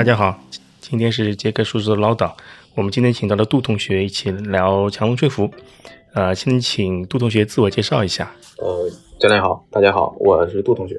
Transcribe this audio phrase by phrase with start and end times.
[0.00, 0.34] 大家好，
[0.80, 2.32] 今天是杰克叔叔的唠叨。
[2.74, 5.50] 我们今天请到了杜同学一起聊强风吹拂。
[6.14, 8.34] 呃，先请杜同学自我介绍一下。
[8.56, 10.98] 呃，教练好，大家好，我是杜同学。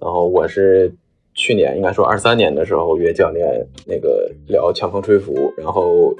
[0.00, 0.94] 然后我是
[1.34, 3.44] 去年应该说二三年的时候约教练
[3.84, 6.14] 那个聊强风吹拂，然后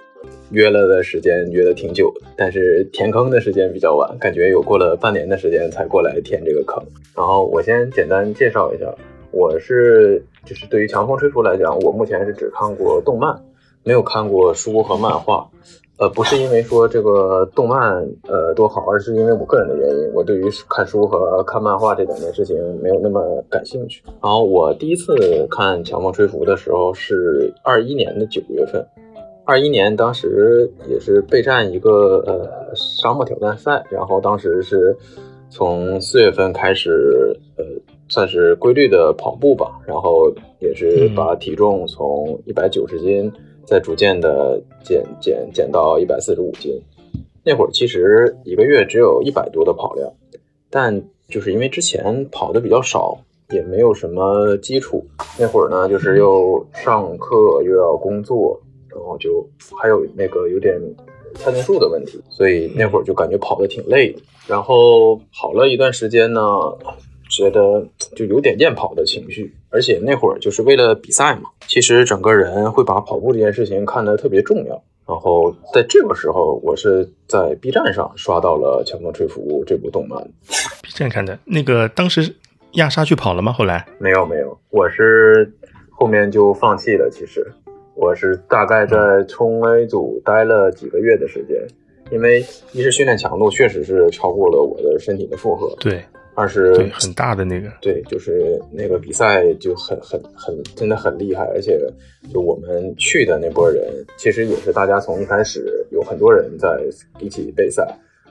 [0.50, 6.84] 约了的时间约的挺久的，但是填坑的时间比较晚，感觉有过了半年的时间才过来填这个坑。
[7.14, 8.92] 然后我先简单介绍一下，
[9.30, 10.20] 我是。
[10.48, 13.38] 就是对于强风吹拂来讲，我目前是只看过动漫，
[13.84, 15.46] 没有看过书和漫画。
[15.98, 17.92] 呃，不是因为说这个动漫
[18.28, 24.02] 呃多好，而是因为我个人的原因，我对于看书和看漫画这两件事情没有那么感兴趣。
[24.22, 25.12] 然后我第一次
[25.50, 28.82] 看强风吹拂的时候是二一年的九月份，
[29.44, 34.96] 二一年当时也是备战一个呃沙漠挑战赛，然后当时是
[35.50, 37.64] 从四月份开始呃。
[38.08, 43.30] 算是规律的跑步吧，然后也是把体重从一百九十斤
[43.64, 46.80] 再逐渐的减减减到一百四十五斤。
[47.44, 50.10] 那会儿其实一个月只有一百多的跑量，
[50.70, 53.18] 但就是因为之前跑的比较少，
[53.50, 55.06] 也没有什么基础。
[55.38, 59.46] 那会儿呢，就是又上课又要工作，然后就
[59.80, 60.80] 还有那个有点
[61.34, 64.16] 参数数的问题，所以那会儿就感觉跑的挺累。
[64.46, 66.40] 然后跑了一段时间呢。
[67.28, 67.86] 觉得
[68.16, 71.50] 就有点厌跑的情绪，而且那会儿就是为了比赛嘛。
[71.66, 74.82] 其实整个人会把跑步这件事情看得特别重要。
[75.06, 80.22] 然后在这个时候，我是在 B 站上刷到了《强风吹拂》这部动漫。
[80.82, 82.34] B 站看的那个，当时
[82.72, 83.50] 亚莎去跑了吗？
[83.50, 85.50] 后来没有没有，我是
[85.90, 87.08] 后面就放弃了。
[87.10, 87.46] 其实
[87.94, 91.56] 我是大概在冲 A 组待了几个月的时间，
[92.10, 95.74] 因为一是训练强度确实是超过了我的身体的负荷。
[95.80, 96.04] 对。
[96.38, 101.76] 二是很大的那个，对，就是那个比赛就很很很真的很厉害，而且
[102.32, 103.84] 就我们去的那波人，
[104.16, 106.80] 其实也是大家从一开始有很多人在
[107.18, 107.84] 一起备赛，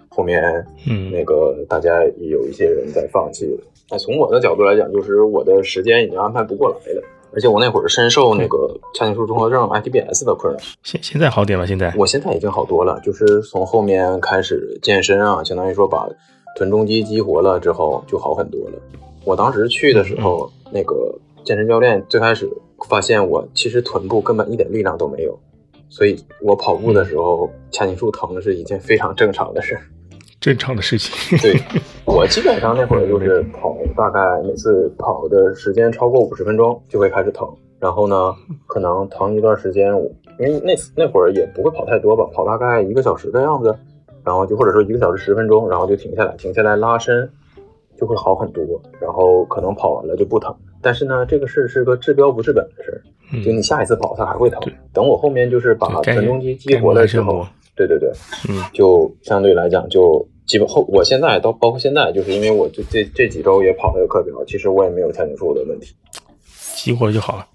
[0.07, 0.41] 后面
[0.89, 3.61] 嗯那个大家也有一些人在放弃了。
[3.91, 7.01] 那从我的角度来讲，就是我的时间已经安排不过来了，
[7.33, 10.57] 而且我那会儿深受那个髂胫束综合症 （ITBS） 的困扰。
[10.81, 11.65] 现现在好点吗？
[11.65, 16.07] 现在我现在已经好多了，就是从后面开始健身啊，相当于说把。
[16.57, 18.73] 臀中肌激活了之后就好很多了。
[19.23, 21.13] 我当时去的时候，那个
[21.43, 22.49] 健身教练最开始
[22.89, 25.37] 发现我其实臀部根本一点力量都没有，
[25.87, 29.77] 所以我跑步的时候髂胫束疼是一件非常正常的事。
[30.39, 31.37] 正常的事情。
[31.37, 31.61] 对，
[32.05, 37.47] 我基本上那会儿就是 跑，大概每次跑的时间超过五十分钟就会开始疼，
[37.79, 38.33] 然后呢，
[38.65, 39.93] 可能疼一段时间，
[40.39, 43.75] 因为那那会儿也不会跑太多吧，跑大概一个小时的样子。
[44.27, 47.31] 然后就或者说一个小时十分钟，然后就停下来，停下来拉伸，
[47.97, 48.61] 就会好很多。
[48.99, 50.53] 然后可能跑完了就不疼。
[50.81, 53.01] 但是呢，这个事是个治标不治本的事，
[53.41, 54.59] 就你下一次跑它还会疼。
[54.91, 58.11] 等我后面就是把臀中肌激活了之后，对对对，
[58.49, 65.95] 嗯，就相对来讲就基本后，我现在到包括现在，就是因为我就这这几周也跑了个课表，其实我也没有髂胫束的问题，
[66.75, 67.45] 激活就好了。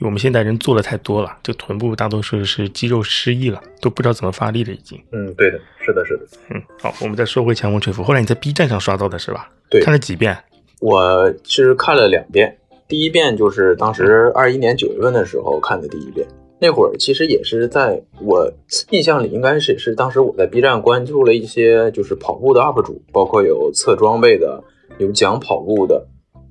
[0.00, 5.02] 我们现代人做的太多了，就臀部大多数是肌肉失忆了，都不知道怎么发力了，已经。
[5.12, 6.26] 嗯，对的，是的，是的。
[6.50, 8.02] 嗯，好，我们再说回强风吹拂。
[8.02, 9.50] 后来你在 B 站上刷到的是吧？
[9.70, 10.36] 对，看了几遍？
[10.80, 16.26] 我是看了两遍，第一遍就是当时二一年九月份的时候看的第一遍。
[16.58, 18.50] 那会儿其实也是在我
[18.90, 24.62] 印象里，应该是是当时我在 B 站关注了一些就是跑步的 UP 主，包括有测装备的，
[24.98, 26.06] 有讲跑步的。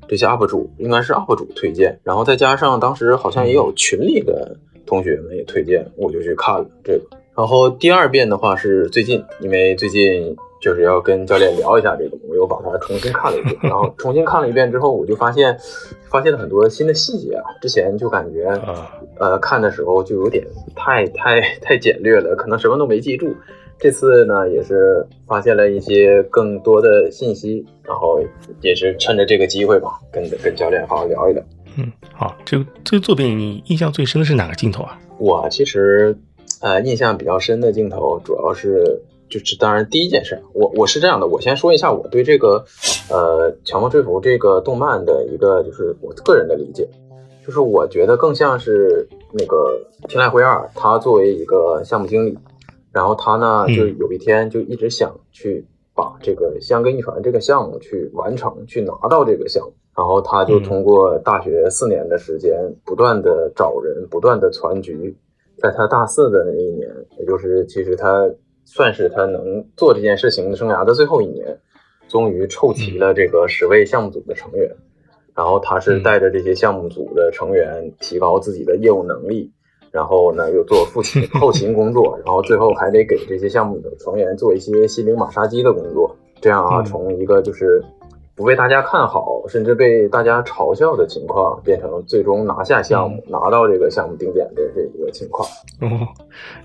[0.08, 4.56] 这些 UP 主应该是 UP 主推荐，然后再加上当时好像也有群里的
[4.86, 7.18] 同学们也推荐，我就去看了这个。
[7.36, 13.58] 然后第二遍的话是最近，因为最近就是要跟教练聊一下这个，我又把它重新看了一遍。
[13.64, 15.58] 然后重新看了一遍之后，我就发现
[16.10, 18.48] 发现了很多新的细节啊，之前就感觉
[19.20, 20.46] 呃看的时候就有点
[20.76, 23.36] 太太太简略了，可能什么都没记住。
[23.78, 28.20] 这次呢，也是发现了一些更多的信息，然后
[28.62, 31.44] 也是趁着这个机会吧，跟跟教练好好聊一聊。
[31.78, 34.98] 嗯，好，这个这个作品你印象最深的是哪个镜头啊？
[35.20, 36.18] 我其实
[36.62, 42.64] 呃印象比较深的镜头，主要是就是当然第一件事，我我是这样的，我先说一下我对这个
[43.10, 46.88] 呃《强风吹拂》这个动漫的一个就是我个人的理解，
[47.46, 49.78] 就是我觉得更像是那个
[50.08, 52.38] 天籁辉二，他作为一个项目经理。
[52.96, 59.74] 然后他呢，就有一天就一直想去把这个香根一传这个项目去完成，去拿到这个项目。
[59.98, 62.54] 然后他就通过大学四年的时间，
[62.86, 65.14] 不断的找人，不断的攒局。
[65.58, 66.90] 在他大四的那一年，
[67.20, 68.30] 也就是其实他
[68.64, 71.60] 算是他能做这件事情生涯的最后一年，
[72.08, 74.74] 终于凑齐了这个十位项目组的成员。
[75.36, 79.52] 然后他是带着这些项目组的成员提高自己的业务能力，
[79.96, 87.82] 然后呢又做后勤后勤工作，然后最后还得给这些项目的成员做一些心灵马杀鸡的工作，这样啊，从一个就是
[88.36, 95.48] 不被大家看好，甚至被大家嘲笑的情况，变成最终拿下项目、拿到这个项目定点的这一个情况。
[95.80, 96.06] 哦，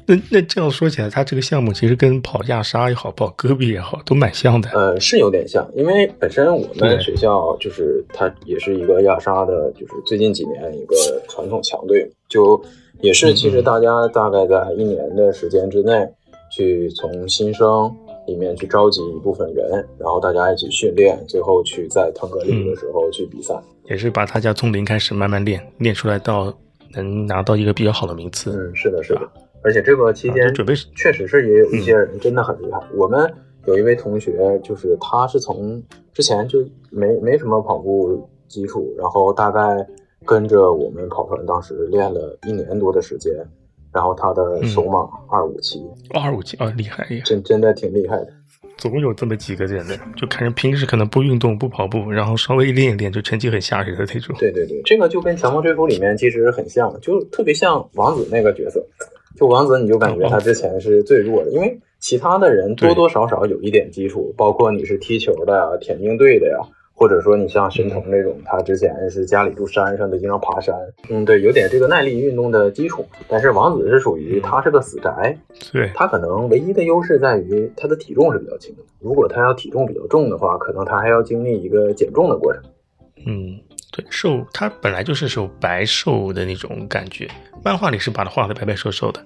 [0.06, 4.68] 那那这样说起来，他这个项目其实跟跑亚沙也好，跑戈壁也好，都蛮像的。
[4.70, 10.96] 呃，是有点像，因为本身我们学校就是它也是一个亚沙的，就是最近几年一个
[11.28, 12.60] 传统强队，就
[13.00, 16.08] 也是其实大家大概在一年的时间之内，
[16.50, 17.94] 去从新生
[18.26, 23.54] 里面去召集一部分人，然后大家一起训练，最后去在腾格里的时候去比赛，
[23.88, 26.52] 也是把大家从零开始慢慢练，练出来到。
[26.92, 29.20] 能拿到一个比较好的名次，嗯，是的，是的，
[29.62, 32.80] 而且这个期间准备确实是也有一些人真的很厉害。
[32.96, 33.32] 我们
[33.68, 35.80] 有一位同学，就是他是从
[36.12, 36.58] 之前就
[36.90, 39.86] 没没什么跑步基础，然后大概
[40.26, 43.32] 跟着我们跑团当时练了一年多的时间，
[43.92, 45.82] 然后他的首马二五七，
[46.14, 48.28] 二五七啊，厉害呀，真真的挺厉害的。
[48.76, 54.34] 总有这么几个人的，就看人平时可能不运动不跑步，然后稍微练一练就成绩很吓人的那种。
[54.38, 58.82] 对对对，这个就跟《强风追捕》里面其实很像，就特别像王子那个角色。
[59.36, 66.58] 就王子，你就感觉他之前是最弱的，因为其他的人多多少少有一点基础，包括你是踢球的呀、田径队的呀。
[67.00, 70.76] 或者说你像神童这种，他之前是家里住山上的，经常爬山，
[71.08, 73.06] 嗯，对，有点这个耐力运动的基础。
[73.26, 75.34] 但是王子是属于他是个死宅，
[75.72, 78.82] 对他可能唯一的优势在于他的体重是比较轻的。
[78.98, 82.62] 如果他要体重比较重的话，可能他还要经历一个减重的过程。
[83.24, 83.58] 嗯，
[83.92, 87.26] 对，瘦他本来就是瘦白瘦的那种感觉，
[87.64, 89.24] 漫画里是把他画的白白瘦瘦的，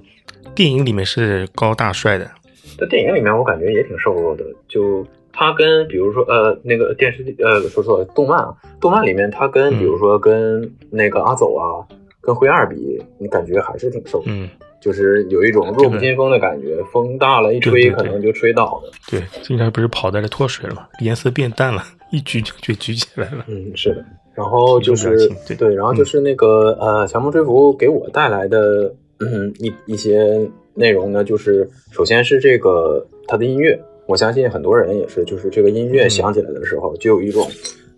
[0.55, 2.31] 电影里面是高大帅的。
[2.79, 5.05] 在电影里面我感觉也挺瘦弱的，就。
[5.35, 11.83] 他跟比如说呃那个电视剧呃说错了动漫啊动漫里面他跟比如说跟那个阿走啊
[12.21, 14.49] 跟灰二比你感觉还是挺瘦嗯。
[14.81, 18.93] 就是有一种弱不禁风的感觉风大了一吹可能就吹倒了。
[19.11, 20.87] 对经常不是跑在这脱水了吗？
[21.01, 23.47] 颜色变淡了一举就就举起来了。
[23.49, 24.05] 嗯是的。
[24.35, 25.17] 然后就是
[25.59, 25.75] 对。
[25.75, 30.39] 然后就是那个呃强风吹拂给我带来的嗯一一些
[30.75, 33.81] 内容呢就是首先是这个它的音乐。
[34.07, 37.47] 我相信很多人也是，就是这个音乐响起来的时候，就有一种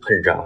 [0.01, 0.37] 很燃、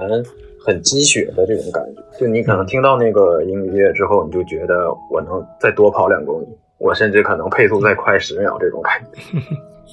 [0.65, 2.03] 很鸡血的这种感觉。
[2.19, 6.47] 就你可能听到那个音乐之后，你就觉得我能再多跑两公里，
[6.79, 9.39] 我甚至可能配速再快十秒这种感觉。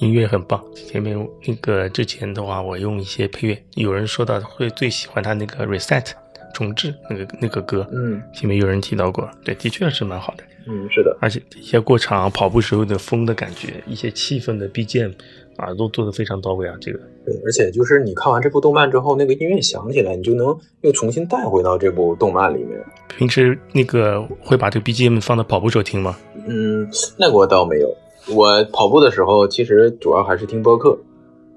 [0.00, 0.62] 音乐很棒。
[0.74, 6.06] 前面那个之前的话，我用一些配乐，有人说到会最喜欢他那个 reset
[6.54, 10.44] 重置那个那个歌，嗯，前面有人提到过，对，的确是蛮好的。
[10.68, 15.12] 嗯，是的，而且一些过场跑步时候的风的感觉，一些气氛的 BGM。
[15.58, 16.76] 啊，都做的非常到位啊！
[16.80, 22.80] 这个对，而且就是你看完这部动漫之后，那个音乐响起来，你就能又重新带回到这部动漫里面。
[23.08, 26.16] 平时那个会把这个 BGM 放到跑步时候听吗？
[26.46, 26.88] 嗯，
[27.18, 27.92] 那我倒没有。
[28.32, 30.96] 我跑步的时候，其实主要还是听播客，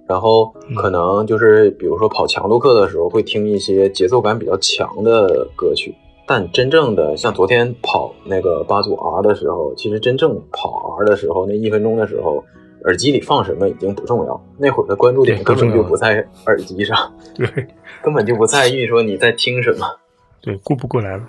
[0.08, 5.94] 然后可能就是比如说跑强度课的时候，会听一些节奏感比较强的歌曲。
[6.26, 12.44] 但真正的像昨天跑那个八组 R 的时候，其实真正跑 R 的时候，那一分钟的时候。
[12.86, 17.48] 耳机里放什么已经不重要，那会儿的关注点根本就不在耳机上，对，
[18.02, 19.88] 根本就不在意说你在听什么，
[20.42, 21.24] 对，顾不过来了。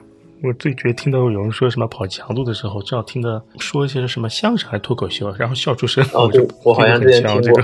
[0.44, 6.04] 我最觉得听到有人说什么跑强度的时候，正好听的说一些什么相声还脱口秀，然后笑出声。
[6.12, 7.62] 哦，对，我好像之前听过。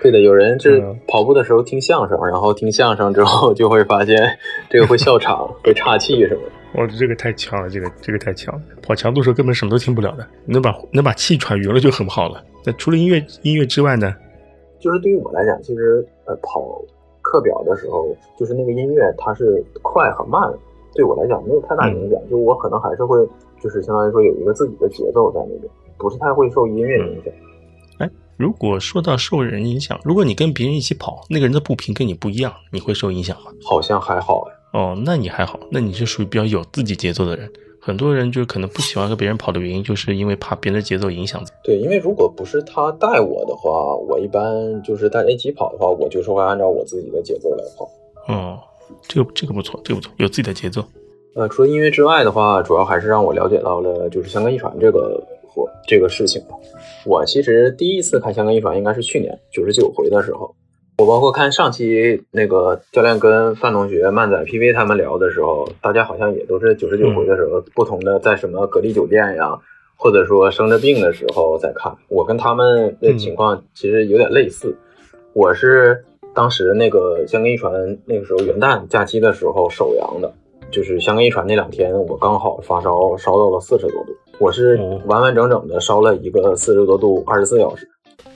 [0.00, 4.16] 对的，有人就是跑步的时候听相声，然后听相声之后就会发现
[4.70, 6.80] 这个会笑场、会岔气什么的。
[6.80, 8.60] 哇，这个太强了，这个这个太强了。
[8.82, 12.44] 跑强度时候根本什么都听不了的，能把能把气喘匀了就很好了。
[12.64, 14.14] 那除了音乐音乐之外呢？
[14.78, 16.60] 就是对于我来讲，其实呃跑
[17.20, 20.40] 课表的时候，就是那个音乐它是快和慢，
[20.94, 22.20] 对我来讲没有太大影响。
[22.30, 23.18] 就我可能还是会
[23.60, 25.62] 就是相当于说有一个自己的节奏在那边，
[25.96, 27.32] 不是太会受音乐影响。
[27.32, 27.47] 哎，
[28.38, 33.50] 如果说到受人影响，如果你跟别人一起跑，那个人的步频跟你不一样，你会受影响吗？
[33.64, 34.78] 好像还好哎。
[34.78, 37.50] 哦，那你还好，那你是属于比较有自己节奏的人。
[37.80, 41.42] 很多人就是可能不喜欢和别人跑的原因，就是因为怕别人的节奏影响。
[41.64, 47.90] 对，因为如果不是他带我的话，我一般就是大家一起跑的话，我就是会按照我自己的节奏来跑。
[48.32, 48.60] 哦，
[49.08, 50.84] 这个这个不错，这个不错，有自己的节奏。
[51.34, 55.37] 呃，除了音乐之外的话，主要还是让我了解到了就是香港一传这个活
[55.86, 56.56] 这个事情吧。
[57.06, 60.54] 我其实第一次看香港一传应该是去年九十九回的时候。
[60.98, 69.56] 我包括看上期那个教练跟范同学、漫仔、PV 他们聊的时候，大家好像也都是九十九回的时候，不同的在什么隔离酒店呀，
[69.96, 71.96] 或者说生着病的时候在看。
[72.08, 74.76] 我跟他们的情况其实有点类似，
[75.34, 76.04] 我是
[76.34, 77.72] 当时那个香港一传
[78.04, 80.34] 那个时候元旦假期的时候首阳的，
[80.72, 84.76] 就是香港一传那两天，我刚好发烧烧到了四十多度，我是
[85.06, 87.88] 完完整整的烧了一个四十多度二十四小时，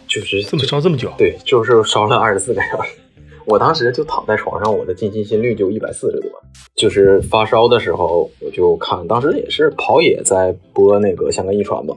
[0.09, 1.09] 就是这么烧这么久？
[1.17, 2.99] 对，就是烧了二十四个小时。
[3.45, 6.31] 我当时就躺在床上，我的静心心率就一百四十多，
[6.77, 11.97] 就是发烧的时候，我就看，当时也是跑野在播那个香港一传嘛，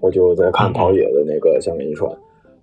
[0.00, 2.10] 我就在看跑野的那个香港一传，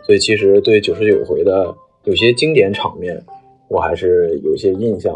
[0.05, 3.21] 所以其实对九十九回的有些经典场面，
[3.69, 5.13] 我还是有些印象，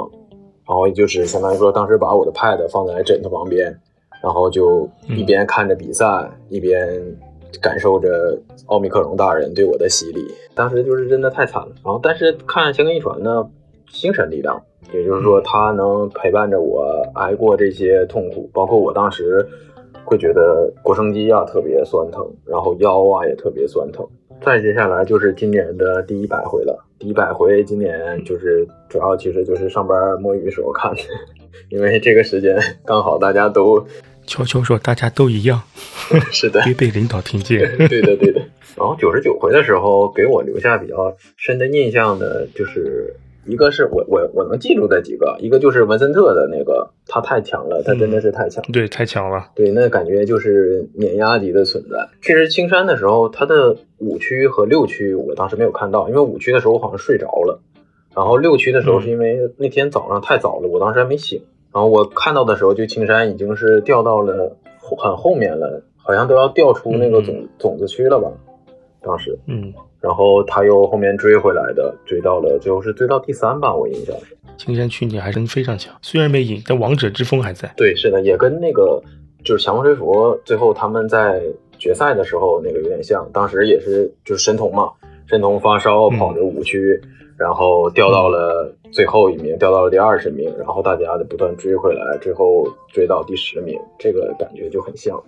[0.67, 3.77] 然后就是相当于说，当时把我的 pad 放在枕头旁边，
[4.21, 7.01] 然后就一边看着比赛，一边。
[7.61, 10.25] 感受着奥密克戎大人对我的洗礼，
[10.55, 11.71] 当时就是真的太惨了。
[11.83, 13.45] 然后，但是看《香根一传》呢，
[13.91, 14.59] 精神力量，
[14.93, 19.45] 也就是说，他能陪伴着我挨过这些痛苦，包括我当时
[20.05, 24.07] 会觉得腘绳肌啊特别酸疼，然后腰啊也特别酸疼。
[24.41, 31.01] 再接下来就是今年的第一百回了，第一百回今年就是主要其实就是上班摸鱼时候看的，
[31.69, 33.85] 因为这个时间刚好大家都。
[34.27, 35.61] 悄悄说，大家都一样，
[36.31, 37.59] 是的，别被领导听见。
[37.89, 38.41] 对的，对的。
[38.77, 43.13] 然后九十九回的时候，给我留下比较深的印象的，就是
[43.45, 52.07] 一个是我我我能记住的几个，一个就是文森特的那个，他太强了，他真的是太强，对，太强了，对，那感觉就是碾压级的存在。
[52.21, 57.61] 其实青山的时候，他的五区和六区我当时没有看到，因为五区的时候我好像睡着了，
[58.15, 61.41] 然后六区的时候是因为那天早上太早了，我当时还没醒。
[61.73, 64.57] 然后我看到的时候，就青山已经是掉到了
[64.97, 68.29] 很后面了，好像都要掉出那个种种子区了吧？
[69.01, 74.37] 当时，嗯，然后他又后面追回来的，追到了最后是追到第三吧，我印象是。
[74.57, 77.71] 青山去年还真非常强，虽然没赢，但王者之风还在。
[77.77, 79.01] 对，是的，也跟那个
[79.43, 81.41] 就是强风吹拂最后他们在
[81.79, 84.91] 决赛的时候那个有点像，当时也是就是神童嘛，
[85.25, 87.01] 神童发烧跑着五区。
[87.41, 95.19] 然后掉到了最后一名，掉到了第二十名，然后大家的不断追回来，最后追到第十名，这个感觉就很像。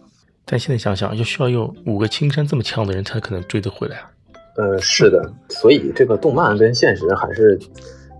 [0.46, 4.12] 但现在想想，就需要有五个青山这么强的人才可能追得回来啊。
[4.58, 7.60] 呃，是的，所以这个动漫跟现实还是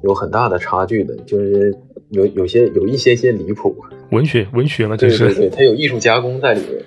[0.02, 1.72] 有很大的差距的，就是
[2.10, 3.76] 有有些有一些些离谱。
[4.10, 6.84] 文学，文学嘛，就是对对对，它有艺术加工在里面。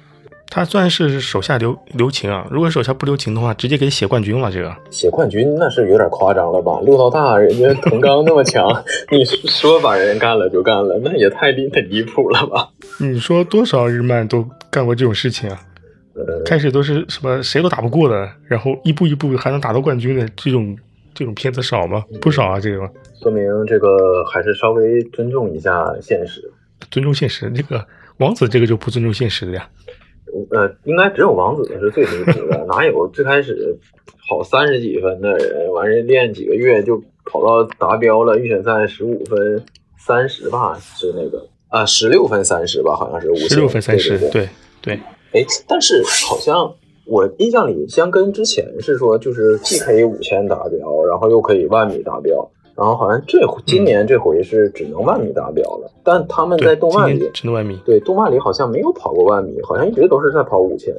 [0.48, 2.46] 他算是手下留留情啊！
[2.50, 4.50] 如果手下不留情的话，直接给写冠军了。
[4.50, 6.80] 这个写冠军那是有点夸张了吧？
[6.82, 8.66] 六道大人家藤刚那么强，
[9.10, 12.70] 你说把人干了就干了，那也太离太离谱了吧？
[13.00, 15.60] 你说多少日漫都干过这种事情啊？
[16.14, 20.74] 呃，开始都是什么谁都打不过的，然后一步一步还能打到冠军的这种
[21.12, 22.02] 这种片子少吗？
[22.22, 22.60] 不少啊！
[22.60, 22.88] 这个
[23.20, 26.40] 说明这个还是稍微尊重一下现实，
[26.90, 27.52] 尊重现实。
[27.54, 27.84] 这个
[28.18, 29.68] 王子这个就不尊重现实的呀。
[30.50, 33.76] 呃，应该只有王子是最离谱的， 哪有最开始
[34.28, 38.38] 跑三十几分的人，完事练几个月就跑到达标了？
[38.38, 39.62] 预选赛十五分
[39.98, 44.48] 三十吧，是那个啊，十六分三十吧，好像是五十六分三十，对
[44.80, 45.00] 对。
[45.32, 46.74] 哎，但是好像
[47.04, 52.50] 我印象里，相跟之前是说，就是既可以五千达标，然后又可以万米达标。
[52.76, 57.80] 然后好像这今年这回是只能万米达标了，但他们在动漫里只能万米。
[57.86, 60.94] 对，动漫里好像没有跑过万米，好像一直都是在跑五千。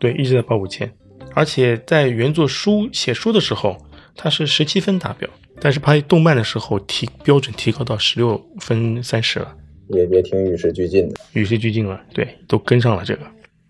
[0.00, 0.90] 对，一直在跑五千，
[1.34, 3.76] 而且在原作书写书的时候，
[4.16, 9.54] 他是十七分达标，但是拍动漫的时候提标准提高到十六分三十了，
[9.88, 11.14] 也也挺与时俱进的。
[11.34, 13.20] 与时俱进了，对，都跟上了这个。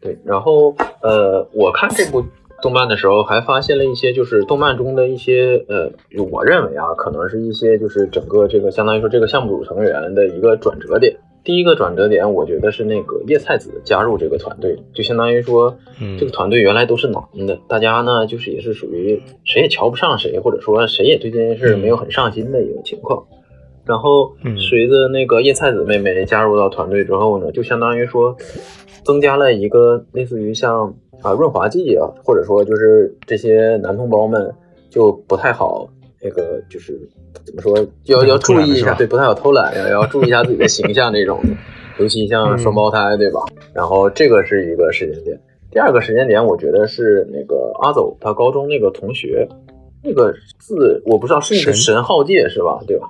[0.01, 2.25] 对，然后呃，我看这部。
[2.63, 5.91] 动漫的时候还发现了一些，就是动漫中的一些，呃，
[6.31, 11.17] 我认为啊，可能是一些就是整个这个相当于说这个项目组成员的一个转折点。
[11.43, 15.75] 第一个转折点，我觉得是那个叶菜子加入这个团队，就相当于说，
[16.19, 23.25] 这个团队原来都是男的，大家呢就是也是属于谁也瞧不上谁，或者说谁也对这件事没有很上心的一个情况。
[23.87, 28.37] 然后随着那个叶菜子妹妹加入到团队之后呢，就相当于说
[29.03, 30.95] 增加了一个类似于像。
[31.23, 34.53] 啊，润滑剂啊，或者说就是这些男同胞们
[34.89, 35.89] 就不太好，
[36.23, 36.99] 那个就是
[37.45, 41.41] 怎么说，要要注意一下，对，不太好偷懒，要要注意一下自己的形象这种，
[41.99, 43.41] 尤其像双胞胎，对吧？
[43.73, 45.41] 然后这个是一个时间点。
[45.71, 49.47] 第二个时间点，我觉得是那个阿走他高中那个同学，
[50.03, 52.81] 那个字我不知道是一个神浩介是吧？
[52.87, 53.09] 对吧？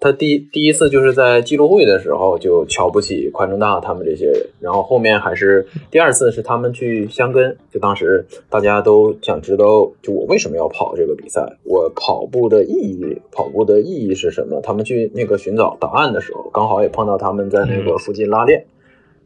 [0.00, 14.60] 他第第一次就是在记录会的时候就瞧不起宽正大他们这些人，然后后面还是第二次是他们去香根，就当时大家都想知道，就我为什么要跑这个比赛，我跑步的意义，跑步的意义是什么？
[14.60, 18.64] 他们去那个寻找答案的时候，刚好也碰到他们在那个附近拉练，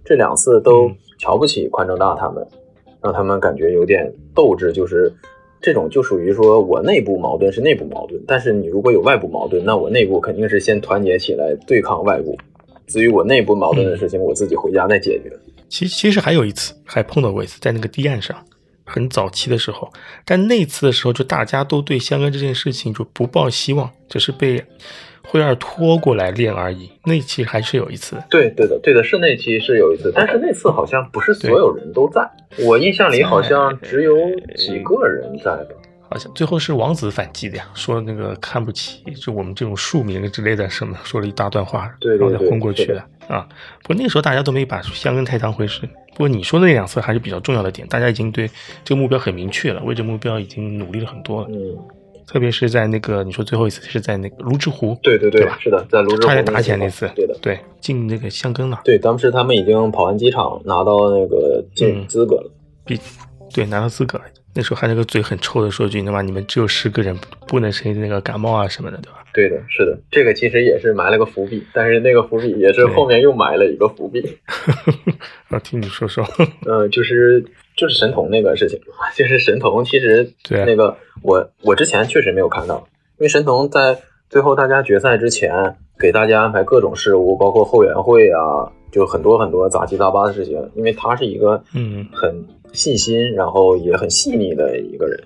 [0.03, 2.47] 这两次都瞧不起宽正大他们，
[3.03, 5.13] 让他们感觉有点斗志，就是
[5.63, 12.37] 这种就属于说我内部矛盾是内部矛盾，但是你如果有外部矛盾，那我内部肯定是先团结起来对抗外部。
[12.89, 15.33] 至于我内部矛盾的事情，我自己回家再解决。
[15.69, 18.45] 其其实还有一次还碰到过一次，在那个堤岸上，
[18.85, 19.91] 很早期的时候，
[20.25, 24.63] 但那次的时候就大家都对香根这件事情就不抱希望，只是被
[25.33, 26.91] 灰二拖过来练而已。
[27.05, 32.31] 那期还是有一次，对对的对的，是那期是有一次，但是那次好像不是所有人都在，
[32.67, 34.15] 我印象里好像只有
[34.55, 35.71] 几个人在吧。
[36.11, 43.49] 好像最后是王子反击的呀，说那个看不起就我们这种庶民之类的什么，说了一大段话，对然后再昏过去的啊。
[43.83, 45.89] 不过那时候大家都没把香根太当回事。
[46.11, 48.47] 不过你说的那两次还是比较重要的点，大家已经对
[48.85, 51.49] 这个目标很明确了，为这目标已经努力了很多了。
[51.51, 51.79] 嗯，
[52.33, 58.81] 特别是在那个你说最后一次是在那个泸沽湖，对对对，是的，在泸沽湖差点打起来那次，对的，对进那个香根了。
[58.85, 62.51] 对，当时他们已经跑完机场，拿到那个进资格了，
[62.87, 62.99] 比
[63.53, 64.25] 对拿到资格了。
[64.55, 67.15] 那时候还那个嘴很臭的说句，那么你们只有十个人，
[67.47, 69.19] 不能谁那个感冒啊什么的，对吧？
[69.35, 74.39] 对的，是的，这个其实也是埋了个伏笔，但是那个伏笔也是后面又埋了一个伏笔。
[75.49, 76.27] 我听你说说。
[76.67, 77.45] 嗯，就是
[77.83, 78.79] 就是神童那个事情，
[79.17, 82.87] 就是神童其实那个我我之前确实没有看到，
[83.19, 83.99] 因为神童在
[84.31, 92.47] 最后大家决赛之前给大家安排各种事务，包括后援会啊，就很多很多杂七杂八的事情，因为他是一个嗯很。
[92.75, 95.23] 细心，然后也很细腻的一个人。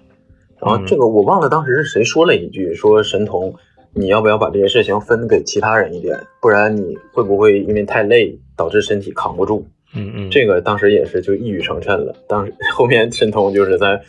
[0.58, 3.54] 然后这个我忘了当时是谁说了一句，说神童，
[3.94, 9.64] 你要不要把这些事情分给其他人一点，不然你会不会因为太累导致身体扛不住？
[9.96, 12.14] 嗯嗯，这个当时也是就一语成谶了。
[12.28, 14.00] 当时 后面申通就是在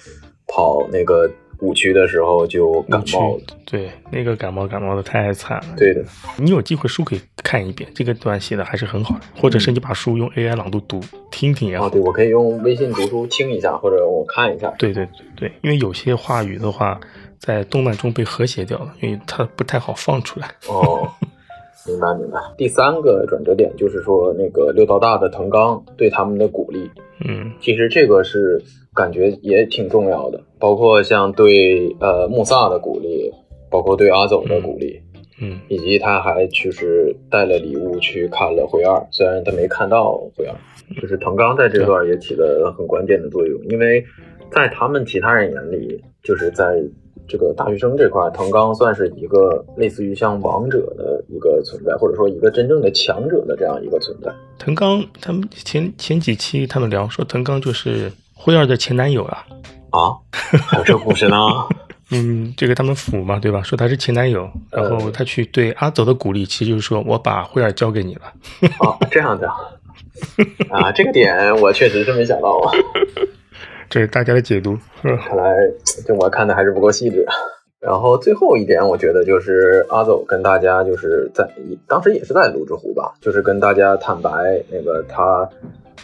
[0.48, 1.30] 跑那个。
[1.60, 5.76] 五区的时候就感冒了，对，那个感冒感冒的太惨了。
[5.76, 6.04] 对的，
[6.38, 11.02] 你有机会书可以看一遍，这个段写的还是很好的，或者是你把书用 AI 朗读读
[11.32, 11.88] 听听也好。
[11.88, 14.72] 哦，对，我可以用微信读书听一下，或者我看一下。
[14.78, 17.00] 对对对，因为有些话语的话，
[17.40, 20.48] 在动漫中被和谐掉了，因为它不太好放出来。
[20.68, 21.10] 哦，
[21.88, 22.40] 明白明白。
[22.58, 26.90] 第三个转折点就是说，那个六道大的藤冈对他们的鼓励，
[27.28, 28.62] 嗯，其实这个是。
[28.98, 33.32] 感觉也挺重要的，包括像对呃穆萨的鼓励，
[33.70, 35.00] 包括对阿走的鼓励，
[35.40, 40.56] 嗯，以及他还就是带了礼物去看了灰二，虽然他没看到灰二，
[41.00, 44.04] 就是藤冈在这段也起了很关键的作用，因为
[44.52, 46.82] 在他们其他人眼里，就是在
[47.28, 54.32] 这个大学生这块，藤冈算是一个类似于像王者的一个存在，或者说一个真正的强者的这样一个存在。
[54.58, 58.12] 藤冈他们前前几期他们聊说藤冈就是。
[58.40, 59.46] 辉儿的前男友啊？
[59.90, 60.14] 啊，
[60.68, 61.36] 还有这故事呢？
[62.12, 63.64] 嗯，这个他们府嘛，对吧？
[63.64, 68.22] 说他是前男友，然后他去对阿走的鼓励，其实就是说我把灰儿交给你了。
[68.80, 69.50] 哦，这样的
[70.70, 72.72] 啊，这个点我确实是没想到啊。
[73.90, 74.78] 这是大家的解读。
[75.02, 75.56] 看来
[76.06, 77.26] 这我看的还是不够细致。
[77.80, 81.48] 然后最后一点，我觉得就是阿走跟大家就是在
[81.88, 85.50] 当时也是在泸之湖吧，就是跟大家坦白那个他。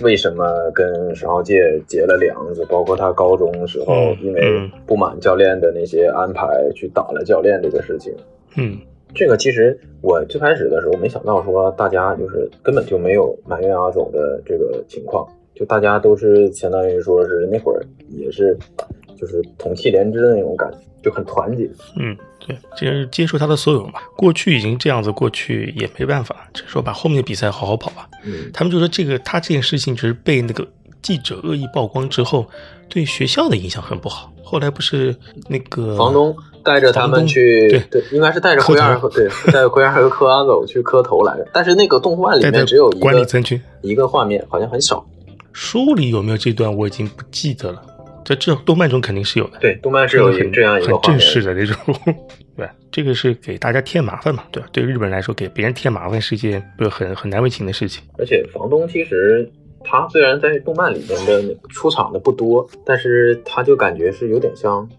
[0.02, 2.66] 为什么跟沈浩介结了梁子？
[2.68, 3.94] 包括他高中时候
[4.24, 4.42] 因为
[4.88, 8.12] 不满教练的那些安排去打了教练这个事情。
[8.58, 8.76] 嗯，
[9.14, 18.58] 这个其实我最开始的时候没想到说大家就是根本就没有埋怨阿总的这个情况，就大家都是相当于说是那会儿也是
[19.20, 21.70] 就是同气连枝的那种感觉，就很团结。
[21.98, 22.18] 嗯。
[22.46, 24.02] 对，就是接受他的所有嘛。
[24.18, 28.10] 过去已经这样子，过去也没办法，只是说把后面的比赛好好跑吧。
[28.26, 30.68] 嗯，他们就说这个他这件事情只是被那个
[31.02, 32.46] 记者恶意曝光之后，
[32.90, 34.30] 对学校的影响很不好。
[34.44, 35.16] 后来不是
[35.48, 36.36] 那个房东
[36.66, 41.48] 带着他们去，对对，应该是带着灰二和对 带着灰二和柯阿走去磕头来着。
[41.54, 45.06] 但是那个动画里面只有一个管理层群一个画面，好像很少。
[45.54, 47.82] 书里有没有这段我已经不记得了。
[48.26, 51.76] 在这动漫中肯定是有的，对，动漫是有这样一个很正式的那种，
[52.56, 54.70] 对，这个是给大家添麻烦嘛，对吧？
[54.72, 58.02] 对日本人来说，给别人添麻烦是一件不很很难为情的事情。
[58.18, 59.52] 而且房东其实
[59.84, 64.90] 他虽然在动漫里面的出场的不多，但是他就感觉是有点像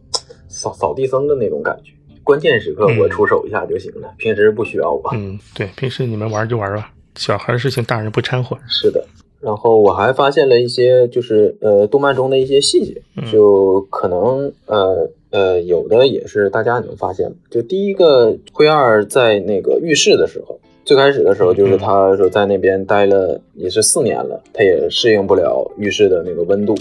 [0.47, 5.03] 扫扫地僧的那种感觉，关键时刻我出手一下就行了，平时不需要我。
[5.15, 8.59] 嗯，对，平时你们玩就玩吧，小孩的事情大人不掺和。
[8.69, 9.03] 是的。
[9.45, 17.31] 然后我还发现了一些，就是呃，动漫中的一些细节，就可能呃呃，有的也是大家能发现。
[17.51, 26.75] 就第一个灰二在那个浴室的时候，最开始的时候就是他说在那边待了也是四年了，他也适应不了浴室的那个温度，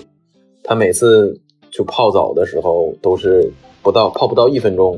[0.64, 1.38] 他每次
[1.70, 4.98] 就泡澡的时候都是不到泡不到一分钟，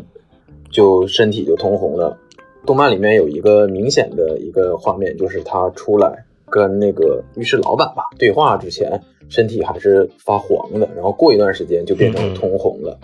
[0.70, 2.16] 就身体就通红了。
[2.64, 6.26] 动漫里面有一个明显的一个画面，就是他出来。
[6.56, 12.98] 跟那个浴室老板吧对话之前，身体还是发黄的，然后过一段时间就变成通红了。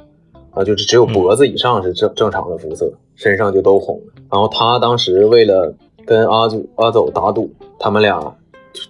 [0.51, 4.13] 啊，就是只有脖子以上是正正常的肤色，身上就都红了。
[4.31, 8.37] 然后他当时为了跟阿祖阿走打赌，他们俩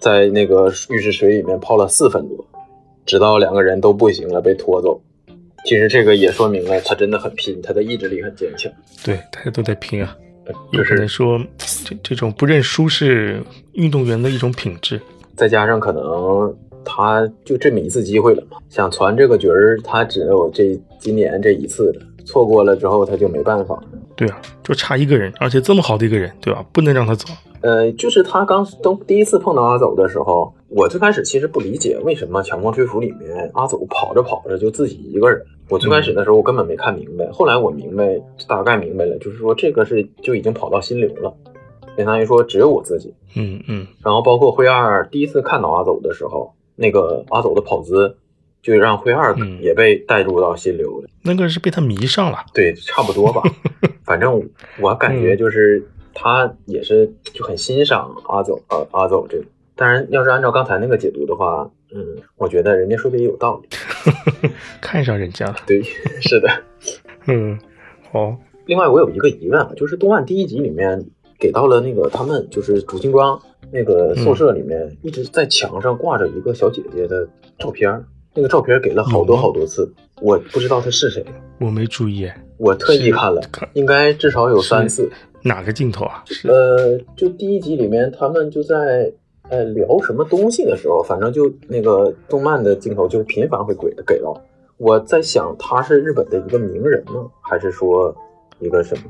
[0.00, 2.46] 在那个浴室水里面泡了四分多，
[3.04, 5.00] 直到两个人都不行了被拖走。
[5.64, 8.70] 其实这个也说明了他真的很拼，他的意志力很坚强。
[9.04, 10.16] 对，大家都在拼啊。
[10.46, 11.40] 有就是可能说，
[11.84, 15.00] 这这种不认输是运动员的一种品质。
[15.36, 23.84] 再加上可能他就这么一次机会了嘛，想传这个局儿，他只有这今年这一次了，错过了之后他就没办法了。
[24.14, 26.64] 对啊，就差一个人，而且这么好的一个人，对吧？
[26.72, 27.26] 不能让他走。
[27.62, 35.40] 呃，就是他刚都第一次碰到阿走的时候，我最开始其实不理解为什么《强风吹拂》里面阿走跑着跑着就自己一个人。
[35.72, 41.34] 我最开始的时候我根本没看明白，后来我明白大概明白了，就是说这个是就已经跑到心流了，
[41.96, 43.14] 相当于说只有我自己。
[43.34, 48.14] 嗯嗯，然后包括灰二第一次看到阿走的时候，那个阿走的跑姿
[48.60, 51.08] 就让灰二嗯也被带入到心流了。
[51.22, 52.44] 那个是被他迷上了。
[52.52, 53.40] 对，差不多吧。
[54.04, 54.46] 反正
[54.78, 55.82] 我感觉就是
[56.12, 59.44] 他也是就很欣赏阿走呃阿走这个。
[59.74, 63.68] 当然，要是按照刚才那个解读的话，嗯，我觉得人家说的也有道理。
[64.80, 65.56] 看上人家了。
[65.66, 65.82] 对，
[66.22, 66.48] 是的。
[67.26, 67.58] 嗯，
[68.10, 71.04] 好，另外，我有一个疑问啊，就是动漫第一集里面
[71.38, 77.28] 给到了那个他们就是主金庄那个宿舍里面一直在墙上挂着一个小姐姐的
[77.58, 81.24] 照片儿，那个照片给了好多好多次，我不知道她是谁，
[81.60, 83.42] 我没注意，哎我特意看了，
[83.74, 85.10] 应该至少有三次。
[85.44, 86.22] 哪个镜头啊？
[86.44, 89.12] 呃，就第一集里面他们就在
[89.50, 94.40] 呃聊什么东西的时候，反正就那个动漫的镜头就频繁会给给到。
[94.78, 98.14] 我在想，他是日本的一个名人呢，还是说
[98.58, 99.04] 一个什么，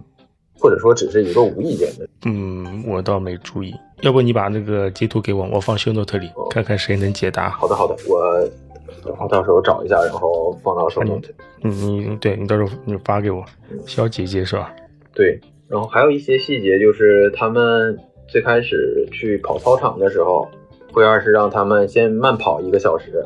[0.59, 2.07] 或者说只是一个无意间的？
[2.27, 3.73] 嗯，我倒没注意。
[4.03, 7.49] 要不你把那个截图给我，我放 show note 里，哦看看谁能解答。
[7.51, 8.49] 好的，好的，我
[9.19, 11.29] 我到时候找一下，然后放到手嗯 note。
[11.63, 13.43] 你你对你到时候你发给我，
[13.87, 14.75] 小姐姐是吧？
[15.15, 17.99] 对，然后还有一些细节，就是他们
[18.33, 20.49] 最开始去跑操场的时候，
[20.91, 23.23] 会二是让他们先慢跑一个小时，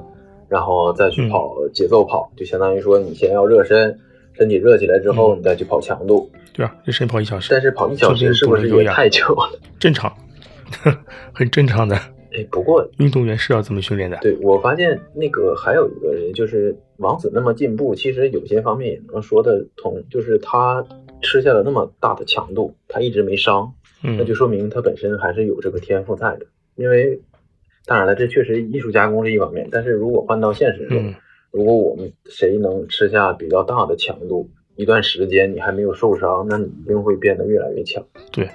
[0.49, 3.97] 然后再去嗯跑节奏跑，就相当于说你先要热身，
[4.33, 6.29] 身体热起来之后，嗯你再去跑强度。
[6.53, 6.75] 对啊？
[6.85, 9.49] 就先跑一小时，但是跑一小时是不是有氧也太久了？
[9.79, 10.13] 正常，
[11.33, 11.95] 很正常的。
[12.35, 14.19] 哎，不过运动员是要这么训练的。
[14.21, 20.85] 对我发现那个还有一个人，就是王子那么进步，其实有些方面也能说得通，就是他
[21.23, 26.47] 吃下了那么大的强度，他一直没伤，嗯，那就说明他本身还是有这个天赋在的。
[26.77, 27.21] 因为
[27.85, 31.15] 当然了，这确实艺术加工是一方面，但是如果换到现实中，嗯
[31.53, 38.05] 如果我们谁能吃下比较大的强度，一段时间你还没有受伤，那你一定会变得越来越强。
[38.31, 38.47] 对，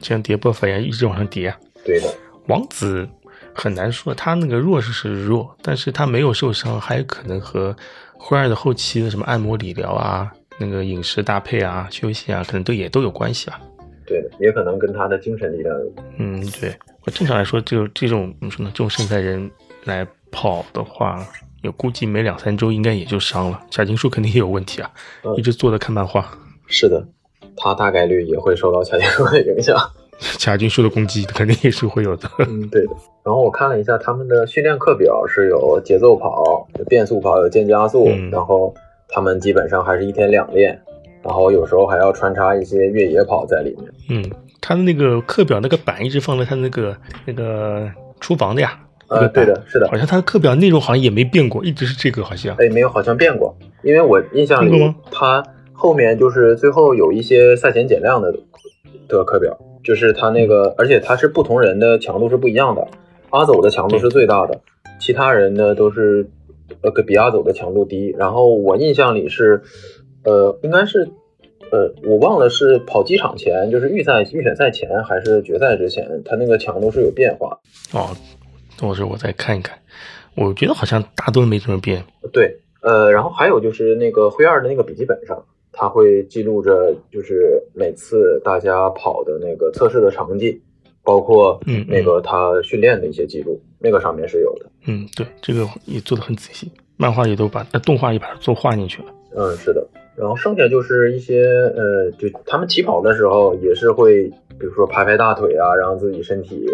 [0.00, 1.58] 像叠波反应一直往上叠啊。
[1.84, 2.06] 对的，
[2.46, 3.08] 王子
[3.52, 7.74] 很难说，他那个弱是是弱，但是他没有受伤，还有可能和
[8.12, 13.60] 灰二的后期的什么按摩理疗啊、那个饮食搭配啊、休息啊，可能都也都有关系吧。
[14.06, 16.06] 对的，也可能跟他的精神力量有关。
[16.18, 18.70] 嗯，对，我正常来说，就这种怎么说呢？
[18.72, 19.50] 这种身材人
[19.84, 21.26] 来跑的话，
[21.62, 23.60] 也估计没两三周应该也就伤了。
[23.70, 24.90] 贾金树肯定也有问题啊，
[25.24, 26.30] 嗯一直坐着看漫画。
[26.66, 27.06] 是的，
[27.56, 29.76] 他大概率也会受到贾金树的影响。
[30.38, 32.26] 贾金树的攻击肯定也是会有的。
[32.38, 32.92] 嗯，对的。
[33.22, 38.74] 然后我看了一下他们的训练课表，是有节奏跑、有变速跑、有渐加速，嗯然后
[39.08, 40.80] 他们基本上还是一天两练，
[41.26, 43.90] 然后有时候还要穿插一些越野跑在里面。
[44.08, 48.78] 嗯，他的那个课表那个板一直放在他那个那个厨房的呀。
[49.08, 52.56] 呃，对的，是的好，像他的课表内容好像也没变过，一直是这个好像。
[52.58, 58.32] 哎，没有，好像变过，因为我印象里他后面就是最后有一些赛前减量的
[59.06, 62.88] 的课表，就是他那个，而且他是不同人的强度是不一样的，
[63.30, 64.60] 阿走的强度是最大的，
[64.98, 66.28] 其他人呢都是
[66.80, 68.12] 呃比阿走的强度低。
[68.18, 69.62] 然后我印象里是，
[70.26, 71.08] 呃，应该是。
[71.72, 77.58] 呃，我忘了是跑机场前，就是预赛预选赛前，还是决赛之前，他那个强度是有变化。
[77.92, 78.16] 哦，
[78.78, 79.76] 到时候我再看一看。
[80.36, 82.04] 我觉得好像大多没怎么变。
[82.32, 90.62] 对，呃，然后还有就是那个灰二的那个笔记本上，它会记录着就是每次大家跑的那个测试的成绩，
[91.02, 94.66] 包括那个他训练的一些记录，那个上面是有的。
[94.86, 99.08] 嗯，对，这个也做的很仔细，漫画也都把呃动画也把它做画进去了。
[99.36, 99.84] 嗯，是的。
[100.16, 104.24] 然后剩下就是一些呃，就他们起跑的时候也是会，
[104.58, 106.66] 比如说拍拍大腿啊，让自己身体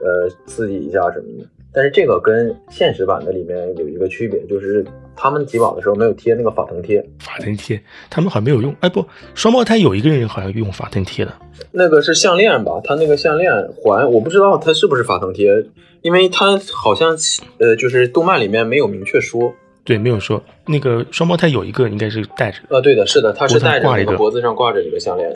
[0.00, 1.46] 呃刺激一下什么的。
[1.70, 8.74] 但是这个跟现实版的里面有一个区别，就是他们起跑的时候没有贴那个法藤贴，法藤贴他们好像没有用。
[8.80, 11.32] 哎，不，双胞胎有一个人好像用法藤贴的。
[11.70, 12.80] 那个是项链吧？
[12.82, 15.62] 他那个项链环，我不知道它是不是法藤贴，
[16.00, 17.14] 因为它好像
[17.58, 19.52] 呃，就是动漫里面没有明确说。
[19.84, 25.32] 对，没有说那个双胞胎有一个应该是戴着的，呃，对的，是的，他是戴着那个脖子上挂着一个项链。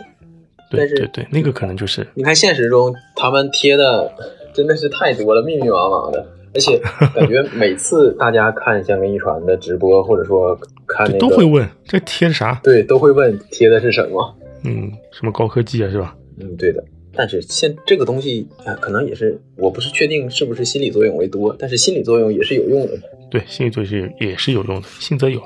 [0.70, 4.10] 对但是对对，那个可能就是你看现实中他们贴的
[4.54, 6.80] 真的是太多了，密密麻麻的，而且
[7.14, 12.58] 感觉每次大家看香根一传的直播，或者说看那个都会问这贴的啥？
[12.62, 14.34] 对，都会问贴的是什么。
[14.64, 16.16] 嗯，什么高科技啊，是吧？
[16.40, 16.82] 嗯，对的。
[17.14, 22.92] 但是现这个东西啊、呃可能也是我不是确定是不是心理作用为多，但是心理作用也是有用的。
[23.32, 25.40] 对，心理作用也是有用的，信则有。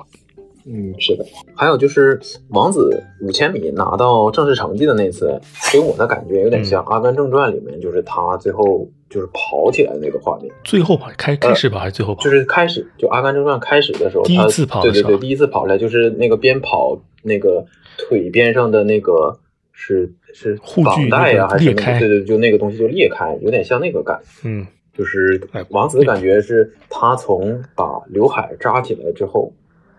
[0.68, 1.25] 嗯，是的。
[1.55, 5.40] 还有就是王子五千米拿到正式成绩的那次，
[5.72, 10.53] 给我的感觉有点像《阿甘正传》里面，就是他最后就是跑起来的那个画面。
[10.64, 12.20] 最后跑开开始跑还是最后跑？
[12.25, 17.64] 就是开始就《阿甘正传》开始的时候，第一他次跑对对对，第一次跑出来就是那个边跑那个
[17.96, 19.38] 腿边上的那个
[19.70, 24.49] 是是护具绑带呀、那个还是那个裂开对对，就那个东西就裂开，有点像那个感觉。
[24.49, 29.52] 嗯，就是哎王子的感觉是，他从把刘海扎起来之后，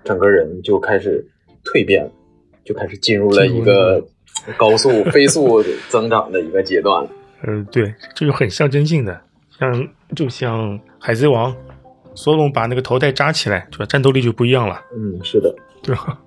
[0.03, 1.25] 整个人就开始
[1.63, 2.11] 蜕变了，
[2.63, 4.03] 就开始进入了一个
[4.57, 7.09] 高速飞速增长的一个阶段了。
[7.47, 9.21] 嗯，对，这就很象征性的，
[9.59, 11.55] 像就像海贼王，
[12.15, 13.85] 索隆把那个头带扎起来，对吧？
[13.85, 15.53] 战斗力就不一样了，嗯，是的。
[15.83, 16.19] 对吧？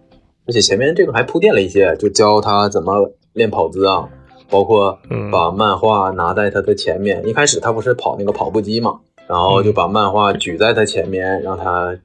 [0.46, 4.08] 而且前面这个还铺垫了一些，就教他怎么练跑姿啊，
[4.50, 7.26] 包括嗯把漫画拿在他的前面。
[7.26, 11.96] 一开始他不是跑那个跑步机嘛，然后就把漫画举在他前面，让他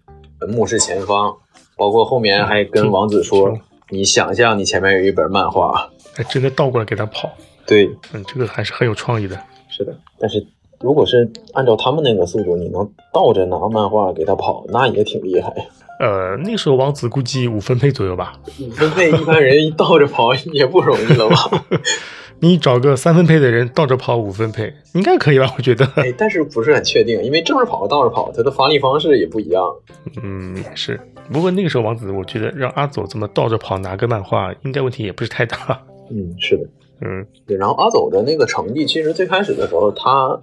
[0.47, 1.35] 目视前方。
[1.77, 3.59] 包括后面还跟王子说嗯
[3.91, 5.89] ：“你想象你前面有一本漫画。
[6.13, 7.29] 还真的倒过来给他跑，”
[7.67, 9.37] 对，嗯，这个还是很有创意的。
[9.67, 9.93] 是的。
[10.17, 10.45] 但是
[10.79, 15.53] 如果是按照他们那个速度，你能倒着拿漫画给他跑，那也挺厉害。
[15.99, 21.35] 呃，那时候王子估计五分配左右吧，五分配一般人倒着跑也不容易了吧？
[22.39, 25.51] 你找个三分配的人倒着跑五分配，应该可以吧？
[25.57, 29.63] 我觉得，哎，但是不是很确定，因为正着跑和倒着跑，它的发力方式也不一样。
[30.21, 30.99] 嗯，也是。
[31.31, 35.81] 不过那个时候王子，我觉得让阿走这么倒着跑拿个漫画，应该问题也不是太大。
[36.11, 36.63] 嗯，是的，
[37.01, 37.57] 嗯，对。
[37.57, 40.39] 然后阿走的那个成绩，其实最开始的时候，他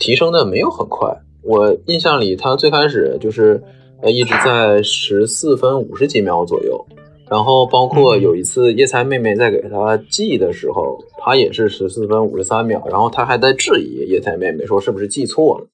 [0.00, 1.16] 提升的没有很快。
[1.42, 3.62] 我印象里，他最开始就是
[4.02, 6.84] 呃一直在十四分五十几秒左右。
[7.28, 15.66] 然后包括有一次叶菜妹妹在给他记的时候，他也是十四分五十三秒，然后他还在质疑叶菜妹妹说是不是记错了。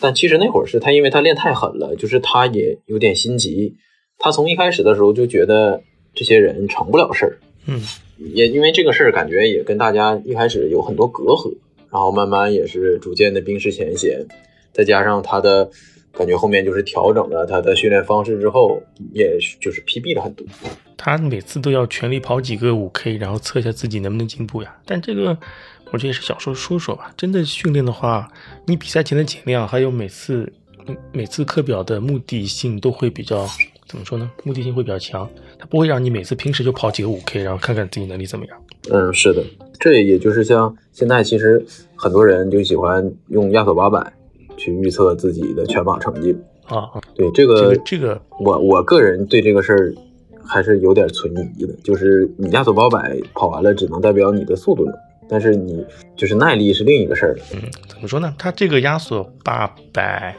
[0.00, 3.74] 但其实那会儿是他因为他练太狠了，就是他也有点心急。
[4.18, 5.82] 他从一开始的时候就觉得
[6.14, 7.80] 这些人成不了事儿，嗯，
[8.34, 11.54] 也因为这个事儿，感觉也跟大家一开始有很多隔阂，
[11.92, 14.26] 然后慢慢也是逐渐的冰释前嫌，
[14.72, 15.70] 再加上他的
[16.12, 20.46] 感觉后面就是调整了他的训练方式之后，也就是 PB 了很多。
[20.96, 24.76] 他每次都要全力跑几个五 K，然后测一下自己能不能进步呀。
[24.84, 25.36] 但这个
[25.92, 27.12] 我觉得也是小时候说说吧。
[27.16, 28.28] 真的训练的话，
[28.66, 30.52] 你比赛前的减量，还有每次
[30.86, 33.46] 嗯每次课表的目的性都会比较
[33.86, 34.30] 怎么说呢？
[34.44, 35.28] 目的性会比较强，
[35.58, 38.58] 他不会让你每次平时就跑几个五 K，然后看看自己能力怎么样。
[38.90, 39.44] 嗯，是的，
[39.78, 44.12] 这也就是像现在其实很多人就喜欢用亚索八百
[44.56, 46.36] 去预测自己的全马成绩。
[46.66, 49.94] 啊，啊对这这个个这个我我个人对这个事儿
[50.46, 54.86] 还是有点存疑的，就是你亚索八百跑完了只能代表你的速度，
[55.28, 55.84] 但是你
[56.16, 57.44] 就是耐力是另一个事儿了。
[57.54, 58.34] 嗯，怎么说呢？
[58.38, 60.36] 它这个压缩八百，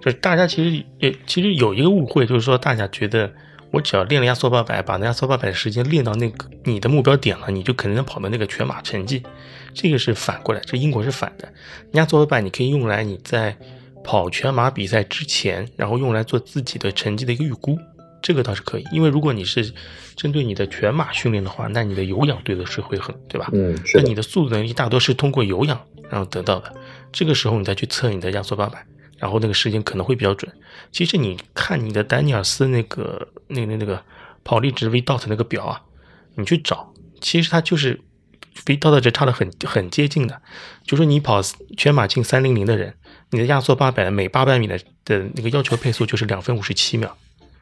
[0.00, 3.32] 就是大家其实也其实有一个误会，就是说大家觉得
[3.72, 9.22] 我只要练了压缩八百，把那压缩八百的时间练到那个你的目标点了，你就肯定能跑到那个全马成绩。
[9.74, 11.48] 这个是反过来，这因果是反的。
[11.92, 13.56] 压缩八百你可以用来你在
[14.02, 17.76] 跑全马比赛之前，然后用来做自己的成绩的一个预估。
[18.26, 19.72] 这个倒是可以，因为如果你是
[20.16, 23.48] 针对你的全马训练的话，那你的有氧对的是会很，对吧？
[23.52, 26.74] 嗯，那你，的速度能力大多是通过有氧然后得到的，
[27.12, 28.84] 这个时候你再去测你的压缩八百，
[29.16, 30.52] 然后那个时间可能会比较准。
[30.90, 34.02] 其实你看你的丹尼尔斯那个那个那个
[34.42, 35.82] 跑力值 V dot 那个表啊，
[36.34, 38.00] 你去找，其实它就是
[38.66, 40.42] V dot 值差的很很接近的。
[40.84, 41.40] 就说你跑
[41.76, 42.94] 全马进三零零的人，
[43.30, 47.16] 你的压缩八百每八百米的的那个要求配速就是两分五十七秒，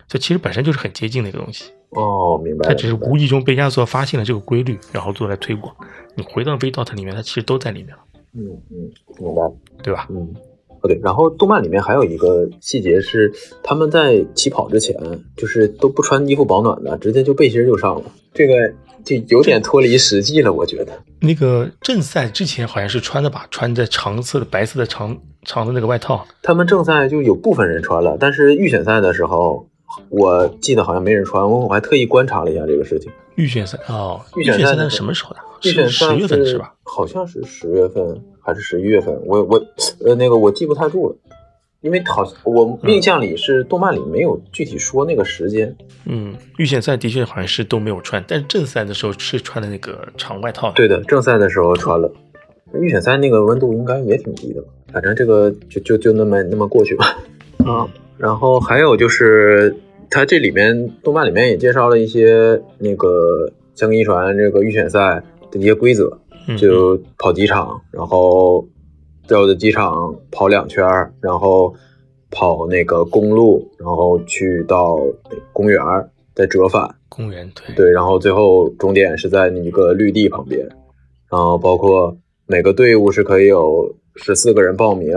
[0.08, 1.70] 这其实本身就是很接近的一个东西。
[1.90, 2.68] 哦，明白了。
[2.68, 5.74] 它只是无意中被压缩发现了这个规律，然后做来推广。
[6.16, 8.02] 你回到 V dot 里面，它其实都在里面了，
[8.34, 9.54] 嗯嗯，明白了。
[9.82, 10.06] 对吧？
[10.10, 10.34] 嗯，
[10.80, 14.96] 哦对，然后动漫里面还有一个细节是，他们在起跑之前
[15.36, 18.54] 就是都不穿衣服保暖的，直接就背心儿就上了，这个
[19.04, 20.92] 就有点脱离实际了，我觉得。
[21.20, 26.26] 那个正赛之前好像是穿的吧，穿着长色的白色的长长的那个外套。
[26.42, 29.68] 他们正赛就有部分人穿了，但是预选赛的时候，
[30.08, 33.10] 我记得好像没人穿，我我还特意观察了一下这个事情。
[33.36, 35.40] 预选赛哦，预选赛是什么时候的？
[35.62, 36.74] 预选赛是十月份是吧？？
[36.84, 39.56] 好像是十月份还是十一月份，我我
[40.04, 41.16] 呃那个我记不太住了。
[41.80, 45.76] 因为好，我印象里是动漫里没有具体说那个时间。
[46.06, 50.72] 嗯，预选赛的确好像是都没有穿，但是正赛的时候是穿的那个长外套。
[50.72, 52.10] 对的，正赛的时候穿了。
[52.72, 57.18] 预选赛那个温度应该也挺低的，反正这个就就就那么那么过去吧。
[57.66, 59.74] 啊，然后还有就是
[60.10, 66.18] 它这里面动漫里面也介绍了一些那个香根一传这个预选赛的一些规则，
[66.58, 68.66] 就跑几场，然后
[69.26, 70.84] 在我的机场跑两圈，
[71.20, 71.74] 然后
[72.30, 74.98] 跑那个公路，然后去到
[75.52, 75.80] 公园
[76.34, 76.88] 再折返。
[77.08, 80.66] 公园对对，然后最后终点是在一个绿地旁边，
[81.30, 82.16] 然后包括。
[82.46, 85.16] 每个队伍是可以有十四个人报名，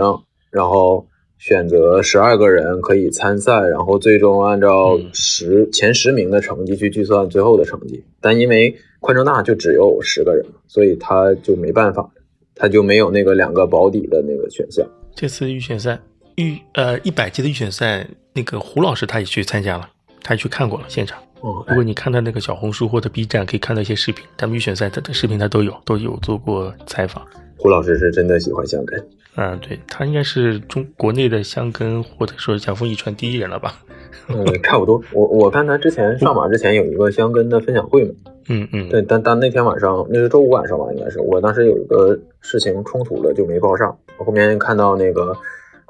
[0.50, 1.06] 然后
[1.38, 8.04] 选择十二个人可以参赛，然后最终按照十前十名的成绩去计算最后的成绩。
[8.20, 12.10] 但因为宽正大就只有十个人，所以他就没办法，
[12.54, 14.84] 他就没有那个两个保底的那个选项。
[15.14, 15.98] 这次预选赛
[16.34, 19.88] 预呃一百级的预选赛，那个胡老师他也去参加了，
[20.22, 21.22] 他也去看过了现场。
[21.40, 27.24] 哦，如果你看他那个小红书或者 B 站，可以看到一些视频，他们预选赛他的视频他都有，都有做过采访。
[27.58, 29.04] 胡老师是真的喜欢香根，
[29.36, 33.74] 嗯，对他应该是中国内的香根或者说甲风遗传第一人了吧？
[34.28, 35.02] 嗯，差不多。
[35.12, 38.12] 我我看他之前上马之前有一个香根的分享会嘛，
[38.48, 43.98] 嗯嗯，对，但但那天晚上那是周五晚上吧，应该是我当时有一个事情冲突了，就没报上。
[44.18, 45.36] 我后面看到那个。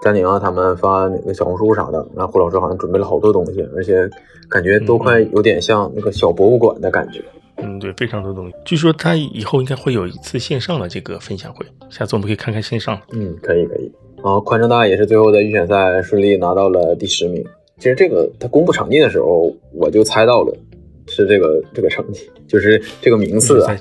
[0.00, 4.08] 佳宁啊，他们发那个小红书啥的，然后胡老师好像准备了好多东西，而且
[4.48, 7.18] 感觉都快有点像那个小博物馆的感觉。
[7.18, 7.37] 嗯，
[7.80, 8.54] 对，非常多东西。
[8.64, 13.00] 据说他以后应该会有一次线上的这个分享会，下次我们可以看看线上。
[13.12, 13.90] 嗯，可以可以。
[14.16, 17.44] 然后宽正大也是最后的预选赛顺利拿到了第十名。
[17.76, 20.52] 其实这个他公布成绩的时候，我就猜到了
[21.06, 23.76] 是这个这个成绩，就是这个名次啊。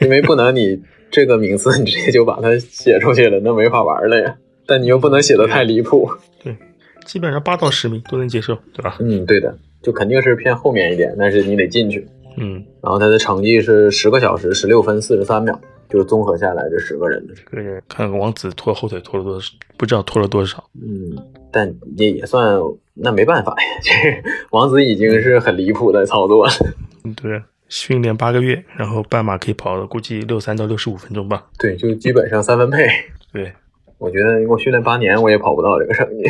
[0.00, 0.78] 因为不能你
[1.10, 4.36] 这个名次你直接就把它写出去了，那没法玩了呀。
[4.66, 6.08] 但你又不能写的太离谱，
[6.44, 6.54] 对，
[7.04, 8.96] 基本上八到十名都能接受，对吧？
[9.00, 12.06] 嗯，对的，就肯定是偏后面一点，但是你得进去。
[12.36, 17.34] 嗯，然后他的成绩是十个小时十六分四十三秒，就是综合下来这十个人的。
[17.50, 20.62] 这个看王子拖后腿拖了多少，不知道拖了多少。
[20.74, 21.16] 嗯，
[21.50, 22.60] 但也也算，
[22.94, 23.92] 那没办法呀，这
[24.50, 26.52] 王子已经是很离谱的操作了。
[27.20, 31.46] 对，训练八个月，然后半马可以跑估计六三到六十五分钟吧。
[31.58, 32.86] 对，就基本上三分配。
[33.32, 33.52] 对。
[33.98, 36.24] 我觉得我训练八年，我也跑不到这个成绩，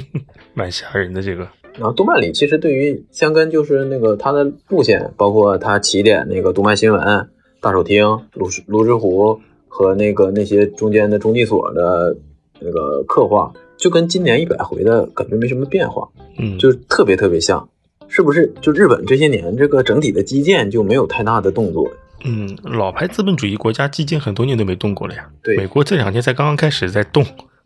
[0.52, 1.48] 蛮吓人的这个。
[1.74, 7.28] 然后动漫里其实对于香根就是那个他的路线，包括他起点那个动漫新闻、
[7.60, 12.16] 大手厅、卢卢之湖和那个那些中间的中继所的
[12.60, 16.08] 那个刻画，就跟今年一百回的感觉没什么变化，
[16.38, 17.68] 嗯，就特别特别像，
[18.06, 18.52] 是不是？
[18.60, 21.90] 就日本这些年这个整体的基建就没有太大的动作。
[22.24, 25.28] 嗯，老牌资本主义国家基建很多年都没动过了呀。
[25.42, 27.22] 对，美国这两年才刚刚开始在动，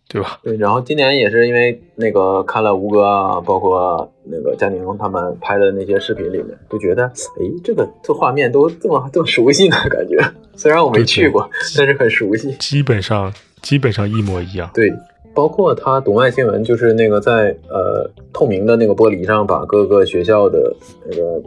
[0.08, 0.40] 对吧？
[0.42, 10.18] 对，然后今年也是因为那个看了吴哥啊，包括那个佳宁他们拍的那些视频里面，就觉得，哎，这个这画面都这么这么熟悉呢，感觉。
[10.56, 12.52] 虽然我没去过，但是很熟悉。
[12.58, 14.70] 基本上基本上一模一样。
[14.72, 14.90] 对，
[15.34, 20.74] 包括他读卖新闻，就是那个在呃透明的那个玻璃上把各个学校的
[21.08, 21.42] 那个。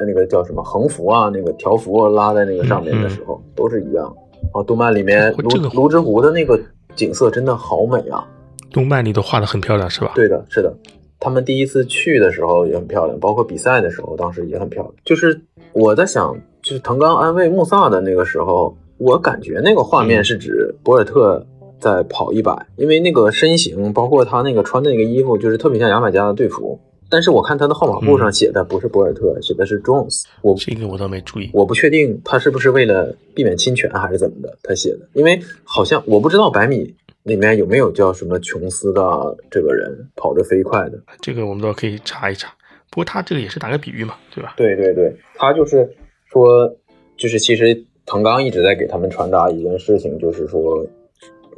[0.00, 4.14] 那个叫什么横幅啊，那个条幅拉在那个上面的时候，都是一样。
[4.54, 6.56] 哦，动漫里面卢卢之湖的那个
[6.98, 8.26] 景色真的好美啊！
[8.72, 10.10] 动漫里都画的很漂亮，是吧？
[10.16, 10.76] 对的，是的。
[11.20, 14.92] 他们第一次去的时候也很漂亮，包括比赛的时候，当时也很漂亮。
[15.04, 15.40] 就是
[15.72, 21.46] 我在想，就是藤冈安慰穆萨的那个时候，我感觉那个画面是指博尔特
[21.78, 26.80] 在跑一百，因为那个身形，包括他那个穿的那个衣服，就是特别像牙买加的队服。
[27.10, 30.24] 但是我看他的号码布上写的不是博尔特，写的是 Jones。
[30.42, 35.08] 我这个我倒没注意，我不确定他是不是为了避免侵权还是怎么的，他写的。
[35.14, 39.02] 因为好像我不知道百米里面有没有叫什么琼斯的
[39.50, 42.52] 这个人跑得飞快的，这个我们倒可以查一查。
[42.90, 44.54] 不过他这个也是打个比喻嘛，对吧？
[44.56, 45.88] 对对对，他就是
[46.30, 46.70] 说，
[47.16, 50.86] 就是其实藤刚一直在给他们传达一件事情，就是说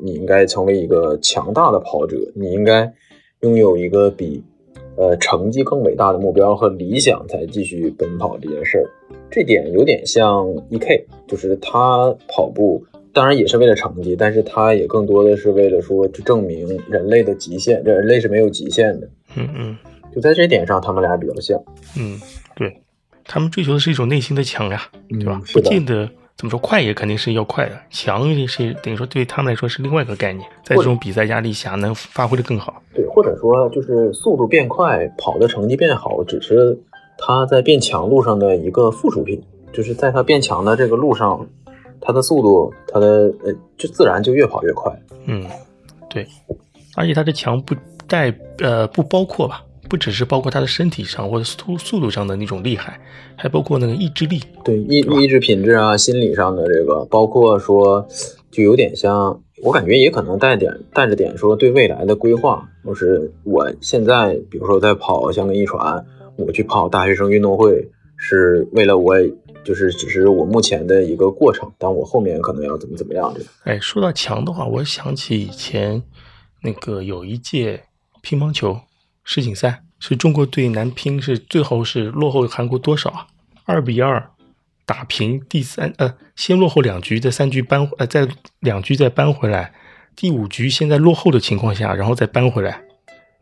[0.00, 2.92] 你应该成为一个强大的跑者，你应该
[3.40, 4.44] 拥有一个比。
[5.00, 8.84] 呃，成绩更伟大的目标和理想才继续奔跑这件事儿，
[9.30, 19.08] 这点有点像 E.K，就是他跑步当然也是为了成绩，但是他也更多的是为了说去证明人类的极限，人类是没有极限的。
[19.36, 19.76] 嗯嗯，
[20.14, 21.58] 就在这点上，他们俩比较像。
[21.98, 22.20] 嗯，
[22.54, 22.82] 对，
[23.24, 25.40] 他们追求的是一种内心的强呀，对吧？
[25.54, 26.06] 不见得
[26.40, 32.82] 怎么说快也肯定是要快的，强是等于说对他们来说是另外一个概念，在这种比赛压力下能发挥的更好。
[32.94, 36.80] 对，或者说就是速度变快，跑的成绩变好，只是
[37.18, 39.38] 他在变强路上的一个附属品。
[39.70, 41.46] 就是在他变强的这个路上，
[42.00, 44.90] 他的速度，他的呃，就自然就越跑越快。
[45.26, 45.46] 嗯，
[46.08, 46.26] 对。
[46.96, 47.74] 而且他的强不
[48.08, 52.98] 带呃不包括吧，不只是包括他的身体上或者速速度上的那种厉害，
[53.36, 54.40] 还包括那个意志力。
[54.64, 58.06] 对意意志品质啊，心理上的这个，包括说
[58.50, 69.16] 就有点像，我感觉也可能带点带着点说对未来的规划，就是我现在比如说在跑香港一传，我去跑大学生运动会，是为了我。
[69.62, 73.46] 就是只是我目前的一个过程，但我后面可能要怎么怎么样这个。
[73.64, 76.02] 哎，说到强的话，我想起以前
[76.62, 77.78] 那个有一届
[78.22, 78.74] 乒乓球
[79.32, 83.28] 世锦赛，是中国队男乒是最后是落后韩国多少啊？
[83.64, 84.28] 二比二
[84.84, 88.26] 打平，第三呃先落后两局，在三局扳呃在
[88.58, 89.72] 两局再扳回来，
[90.16, 92.82] 第五局现在落后的情况下，然后再扳回来，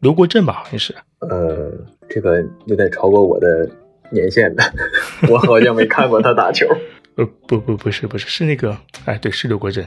[0.00, 0.94] 刘国正吧好像是。
[1.20, 1.72] 呃，
[2.06, 3.66] 这个有点超过我的。
[4.10, 4.64] 年限的，
[5.28, 6.66] 我好像没看过他打球。
[7.16, 8.74] 呃，不不不是不是是那个，
[9.04, 9.84] 哎，对，是刘国正。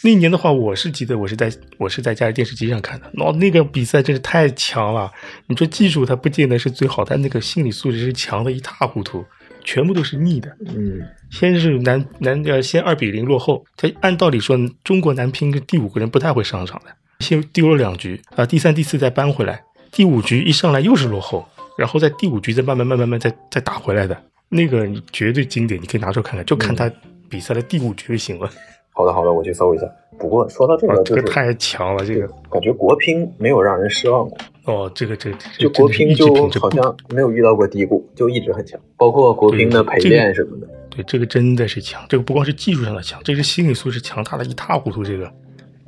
[0.00, 3.06] 那年的话，我是记得我是在我是在家里电视机上看的。
[3.18, 5.12] 哦，那个比赛真是太强了。
[5.46, 9.24] 你说技术他不见得是最好，但那个心理素质是强的一塌糊涂，
[9.64, 10.56] 全部都是逆的。
[10.66, 16.90] 嗯，先是男男呃先二比零落后，他按道理说中国男乒第五个人不太会上场的，
[17.20, 19.62] 先丢了两局啊，第三第四再扳回来，
[19.92, 21.46] 第五局一上来又是落后。
[21.78, 26.90] 然后在第五局再慢慢慢慢慢再再打回来的那个绝对经典，你可以拿出来看看，就看他
[27.30, 28.50] 比赛的第五局就行了。
[28.92, 29.86] 好的好的，我去搜一下。
[30.18, 34.38] 不过说到这个，这个太强了，这个感觉国乒没有让人失望过。
[34.64, 36.26] 哦，这个这个就国乒就
[36.60, 38.78] 好像没有遇到过低谷，就一直很强。
[38.96, 40.68] 包括国乒的陪练什么的。
[40.90, 42.04] 对，这个真的是强。
[42.08, 45.02] 这个不光是技术上的强，这个心理素质强大的一塌糊涂。
[45.02, 45.24] 这个，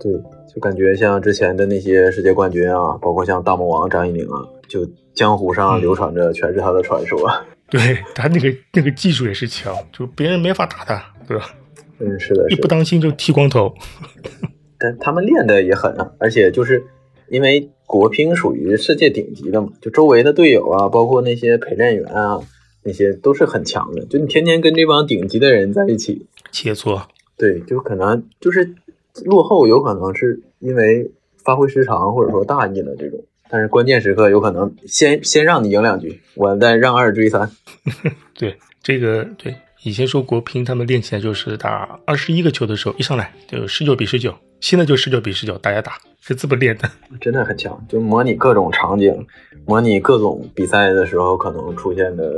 [0.00, 0.10] 对，
[0.52, 4.80] 就感觉像之前的那些世界冠军啊，包括像大魔王张怡宁啊，就。
[5.14, 7.30] 江湖上流传着全是他的传说，
[7.70, 11.54] 对他那个那个技术也是强，就别人没法打他，对吧？
[11.98, 13.74] 嗯，是的，一不当心就剃光头。
[14.78, 16.84] 但他们练的也狠啊，而且就是
[17.28, 22.40] 因为国乒属于世界顶级的嘛，就周围的队友啊，包括那些陪练员啊，
[22.82, 24.04] 那些都是很强的。
[24.06, 27.02] 就你天天跟这帮顶级的人在一起切磋，
[27.38, 28.74] 对，就可能就是
[29.24, 31.10] 落后，有可能是因为
[31.42, 33.24] 发挥失常，或者说大意了这种。
[33.48, 37.48] 但是关键时刻有可能先先让你赢两局，我再让二追三。
[38.36, 39.54] 对这个对，
[39.84, 47.78] 以前说国乒他们练起来就是打二十一个球的时候，一上来就十九比十九，现在就十九比十九，大家打是这么练的， 真的很强。
[47.88, 49.14] 就模拟各种场景，
[49.66, 52.32] 模拟各种比赛的时候可能出现的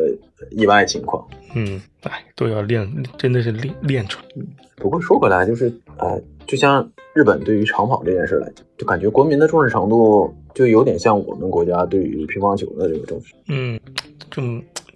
[0.51, 1.25] 意外情况。
[1.55, 4.45] 嗯，哎，都要练，真的是练练出来。
[4.77, 10.35] 不过说回来，就是呃，就像日本对于长跑这件事来讲，就感觉国民的重视程度。
[10.57, 13.35] 就有点像我们国家对于乒乓球的这个重视。
[13.49, 13.79] 嗯，
[14.31, 14.41] 这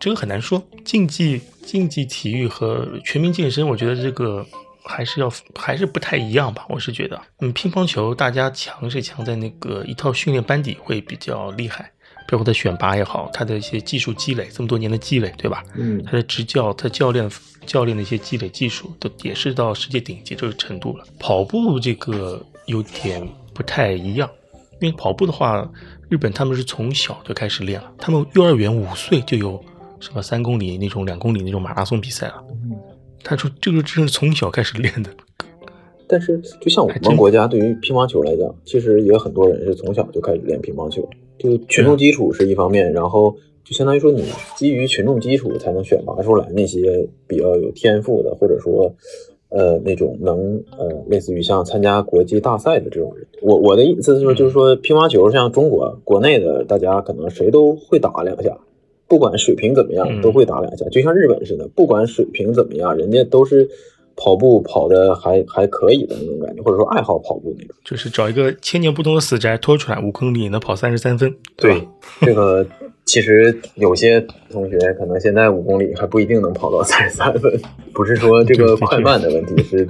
[0.01, 0.61] 这个很难说。
[0.84, 4.44] 竞技竞技体育和全民健身，我觉得这个
[4.82, 6.64] 还是要还是不太一样吧。
[6.70, 11.92] 我是觉得，嗯，乒乓球大家强是强在那个一套训练班底会比较厉害，
[12.26, 15.62] 包括他选拔也好，他的一些技术积累，这么多年的积累，对吧？
[15.76, 17.30] 嗯，他的执教，他教练
[17.66, 21.05] 教练的一些积累技术都也是到世界顶级这个程度了。
[21.18, 24.28] 跑步这个有点不太一样。
[24.80, 25.70] 因为跑步的话，
[26.09, 29.62] 日本他们是从小就开始练了，他们幼儿园五岁就有
[30.01, 32.42] 什么三公里那种、两公里那种马拉松比赛了。
[33.22, 35.11] 他说这个真是从小开始练的。
[36.09, 41.09] 但是，就像我们国家对于乒乓球来讲，其实也很多人是从小就开始练乒乓球。
[41.38, 44.24] 就群众基础是一方面，然后就相当于说你
[44.57, 48.92] 基于群众基础才能选拔出来那些比较有天赋的，或者说。
[49.53, 58.57] 呃，那种能呃，类似于像参加国际大赛的这种人，我我的意思是说，就是说乒乓球像中国国内的，大家可能谁都会打两下，
[59.11, 63.68] 不管水平怎么样，都会打两下，就像日本似的，不管水平怎么样，人家都是。
[64.16, 71.34] 跑步跑的还还可以的那种感觉，或者说爱好跑步那种，就是找一个千年不同的死宅拖出来五公里也能跑三十三分。
[71.56, 71.88] 对，
[72.20, 72.66] 这个
[73.06, 77.50] 其实有些同学可能现在五公里还不一定能跑到三十三分，
[77.94, 79.88] 不是说这个快慢的问题，是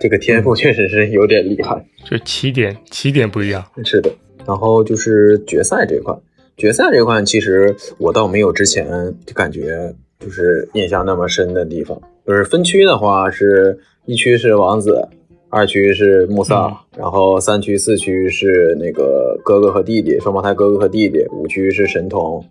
[0.00, 1.86] 这个天赋确实是有点厉害。
[2.04, 3.64] 就起点起点不一样。
[3.84, 4.10] 是的，
[4.44, 6.12] 然后就是决赛这块，
[6.60, 8.86] 决赛这块其实我倒没有之前
[9.24, 11.98] 就感觉就是印象那么深的地方。
[12.26, 15.08] 就是分区的话，是一区是王子，
[15.48, 22.44] 二区是穆萨，然后三区、四区是那个哥哥和弟弟，双胞胎哥哥和弟弟，五区是神童，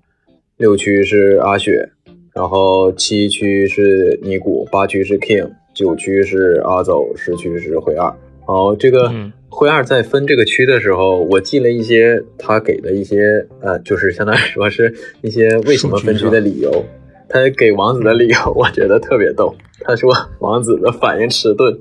[0.58, 1.88] 六区是阿雪，
[2.34, 8.12] 然后七区是尼古，八区是 King，九区是阿走，十区是灰二。
[8.48, 9.14] 哦，这个
[9.50, 16.86] 灰二在分这个区的时候，我记了一些他给的一些呃，就是相当于说是一些为什么分区的理由。
[17.28, 19.56] 他给王子的理由，我觉得特别逗。
[19.82, 21.78] 他说王子的反应迟钝，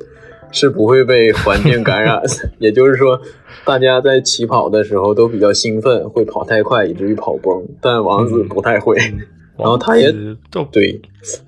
[0.52, 2.28] 是不会被环境感染的。
[2.60, 3.18] 也就是说，
[3.64, 8.98] 大家在起跑的时候都比较兴奋，会跑太快以至于跑崩，但王子不太会。
[9.56, 10.12] 然后他也
[10.70, 11.00] 对，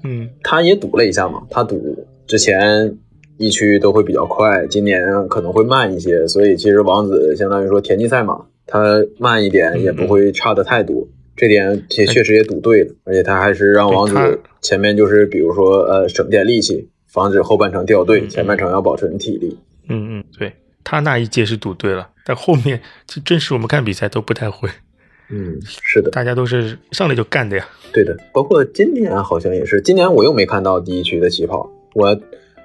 [0.02, 2.96] 嗯，他也赌了一下嘛，他赌之前
[3.40, 11.08] 一区都会比较快，今年可能会慢一些，所以其实王子相当于说田忌赛马，他慢一点也不会差的太多。
[11.34, 19.56] 这点也确实也赌对了，而且他还是让王子前面就是比如说呃省点力气，防止后半程掉队，前半程要保存体力。
[19.88, 20.52] 嗯嗯，对
[20.84, 24.68] 他那一届是赌对了，但后面就正式我们看比赛都不太会。
[25.30, 27.66] 嗯，是的，大家都是上来就干的呀。
[27.90, 31.72] 对的，包括今年好像也是，今年我又没看到第一区的起跑。
[31.94, 32.20] 我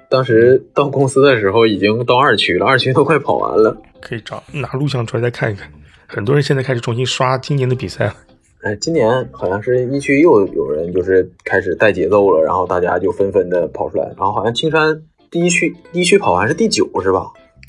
[0.08, 3.76] 当时到公司的时候已经到二区了，二区都快跑完了。
[4.00, 5.70] 可以找拿录像出来再看一看。
[6.06, 8.14] 很多人现在开始重新刷今年的比赛了。
[8.62, 14.04] 哎，今年好像是一区又有人就是开始带节奏了，然后大家就纷纷的跑出来。
[14.16, 17.26] 然后好像青山第一区第一区跑完是第九是吧？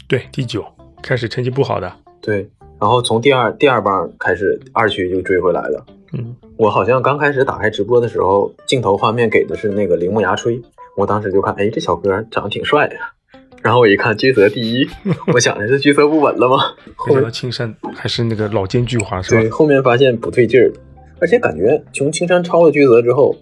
[0.08, 0.64] 对，第九
[1.02, 1.92] 开始成绩不好的。
[2.22, 2.50] 对。
[2.80, 5.84] 然后从第二第二棒开始，二区就追回来了。
[6.14, 10.62] 嗯，我好像刚开始打开直播的时候，镜头画面给的是那个铃木牙吹，
[10.98, 13.14] 我当时就看，哎，这小哥长得挺帅呀。
[13.62, 14.88] 然后我一看居泽第一，
[15.34, 16.58] 我想着是居泽不稳了吗？
[16.96, 19.42] 后面青山还是那个老奸巨猾是吧？
[19.42, 20.72] 对，后面发现不对劲儿，
[21.20, 23.36] 而且感觉从青山超了居泽之后，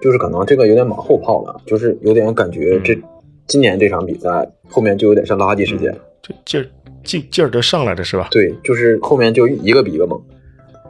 [0.00, 2.98] 就是可能这个有点马后炮了，就是有点感觉这
[3.46, 6.66] 今年这场比赛后面就有点像垃圾时间，这劲儿。
[7.04, 8.28] 劲劲儿都上来的是吧？
[8.30, 10.18] 对，就是后面就一个比一个猛。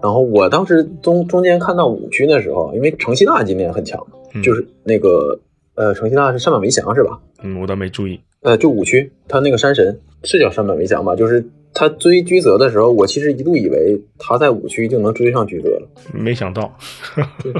[0.00, 4.00] 然后我当时中中间看到五区的时候，因为城西大今年很强，
[4.40, 5.40] 就是那个
[5.74, 7.20] 呃，城西大是山本维翔是吧？
[7.42, 8.20] 嗯，我倒没注意。
[8.42, 11.16] 呃，就五区，他那个山神是叫山本维翔吧？
[11.16, 16.76] 就是他追居泽的时候，我其实一度以为他在五区就能追上居泽了，没想到，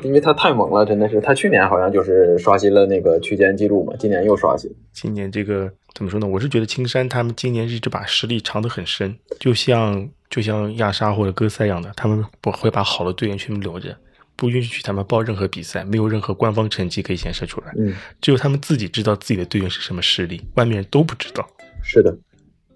[0.02, 1.20] 因为他太猛了，真的是。
[1.20, 4.70] 他去年好像就是刷新了那个区间记录嘛，今年又刷新。
[4.92, 5.70] 今年这个。
[5.94, 6.26] 怎么说呢？
[6.26, 13.96] 我是觉得青山他们今年一直把实力藏得很深，就像就像亚沙或者戈塞一样的，他们不会把好的队员全部留着，
[14.37, 17.72] 不允许他们报任何比赛，没有任何官方成绩可以显示出来。
[17.76, 21.47] 嗯，只有他们自己知道自己的队员是什么实力，外面人都不知道。
[21.82, 22.16] 是的，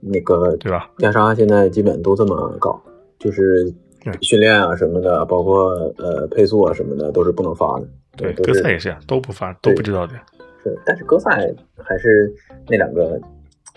[0.01, 0.91] 那个对吧？
[0.99, 2.81] 亚沙现在基本都这么搞，
[3.19, 3.73] 就是
[4.21, 7.89] 训练啊什么的，包括呃配速啊什么的，都是不能发的。
[8.17, 10.15] 对，哥赛也是啊，都不发，都不知道的。
[10.63, 12.33] 是，但是哥赛还是
[12.69, 13.21] 那两个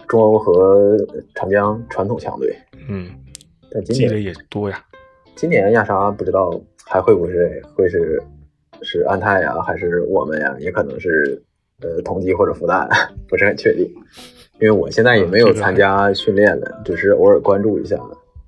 [0.07, 0.97] 中欧和
[1.35, 2.55] 长江传统强队。
[2.87, 3.09] 嗯，
[3.71, 4.83] 但积累也多呀。
[5.35, 6.51] 今年亚沙不知道
[6.85, 8.21] 还会不会会是
[8.81, 10.55] 是安泰呀，还是我们呀？
[10.59, 11.41] 也可能是
[11.81, 12.87] 呃同济或者复旦，
[13.27, 13.85] 不是很确定。
[14.59, 17.97] 因为我现在也没有参加训练了，只是偶尔关注一下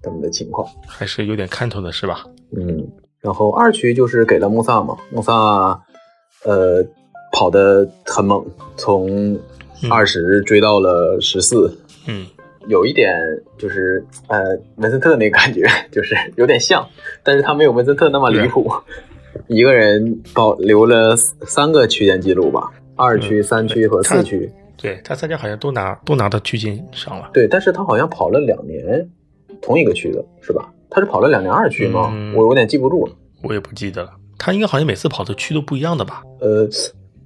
[0.01, 0.67] 他们的情况。
[0.87, 2.25] 还是有点看头的是吧？
[2.55, 2.87] 嗯。
[3.19, 5.33] 然后二区就是给了穆萨嘛，穆萨
[6.45, 6.85] 呃。
[7.35, 8.45] 跑的很猛，
[8.77, 9.35] 从
[9.89, 11.75] 二十追到了十四。
[12.07, 12.27] 嗯，
[12.67, 13.15] 有一点
[13.57, 14.39] 就是呃，
[14.77, 16.87] 文森特那个感觉 就是有点像，
[17.23, 18.71] 但是他没有文森特那么离谱。
[19.47, 24.51] 一个人保留了三个区间记录吧，二区、三区和四区。
[24.77, 27.29] 对他三家好像都拿都拿到区间上了。
[27.33, 29.07] 对，但是他好像跑了两年
[29.61, 30.71] 同一个区的是吧？
[30.89, 32.13] 他是跑了两年二区吗？
[32.35, 33.13] 我有点记不住了。
[33.41, 34.11] 我也不记得了。
[34.37, 36.21] 他应该好像每次跑的区都不一样的吧？
[36.39, 36.67] 呃。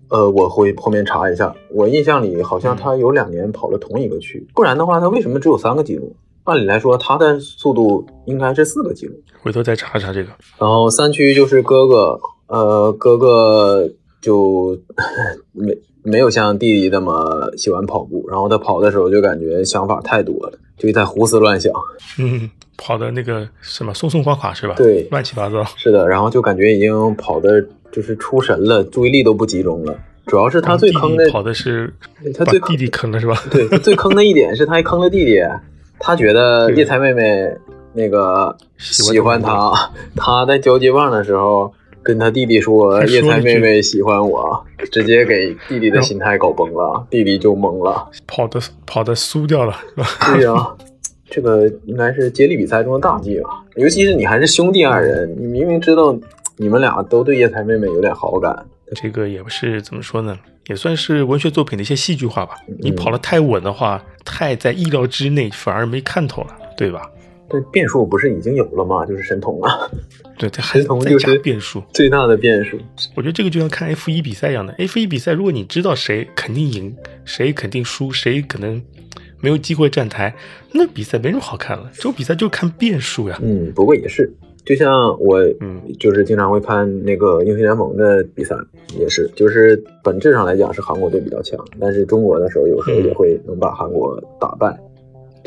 [0.10, 1.54] 呃，我会后面查一下。
[1.70, 6.16] 我印象里好像他有两年跑了同一个区，不然的话他为什么只有三个记录？
[6.46, 9.16] 按理来说他的速度应该是四个记录。
[9.42, 10.30] 回头再查查这个。
[10.58, 13.90] 然后三区就是哥哥，呃，哥哥
[14.22, 14.78] 就
[15.52, 21.74] 没没有像弟弟那么喜欢跑步，然后他跑的时候就感觉想法太多了，就在胡思乱想。
[22.20, 24.76] 嗯，跑的那个什么松松垮垮是吧？
[24.78, 25.64] 对，乱七八糟。
[25.76, 27.66] 是的，然后就感觉已经跑的。
[27.90, 29.98] 就是出神了，注意力都不集中了。
[30.28, 31.92] 主要是他最坑的跑的是
[32.38, 33.42] 他最弟弟坑了是吧？
[33.50, 35.42] 对，最坑的一点是他还坑了弟弟。
[35.98, 37.50] 他觉得叶才妹妹
[37.94, 41.74] 那个喜欢他，他在交接棒的时候
[42.08, 49.76] 跟他弟弟说叶才妹妹喜欢我，直接给弟弟的心态搞崩了，弟弟就懵了，跑的跑的输掉了。
[50.34, 50.74] 对呀，
[51.30, 53.50] 这个应该是接力比赛中的大忌吧？
[53.76, 56.18] 尤其是你还是兄弟二人，你明明知道。
[56.60, 60.36] 你们俩都对叶才妹妹有点好感，这个也不是怎么说呢，
[60.66, 62.56] 也算是文学作品的一些戏剧化吧。
[62.80, 67.12] 你跑得太稳的话，太在意料之内，反而没看头了，对吧？
[67.50, 69.06] 这变数不是已经有了吗？
[69.06, 69.90] 就是神童啊。
[70.38, 72.78] 对，这 神童就是变数，最大的变数。
[73.16, 76.96] 我觉得这个就像看 F 一比赛一样的，F 一比赛，如果你知道谁肯定赢，
[77.26, 78.82] 谁肯定输，谁可能
[79.42, 80.36] 没有机会站台，
[80.74, 81.90] 那比赛没什么好看了。
[81.94, 83.40] 这种比赛就看变数呀。
[83.42, 84.32] 嗯，不过也是。
[84.66, 88.54] 就像我，嗯，就是经常会看那个英雄联盟的比赛，
[89.00, 94.78] 也是，就是本质上来讲是韩国队比较强，但是中国的时候有时候也会能把韩国打败，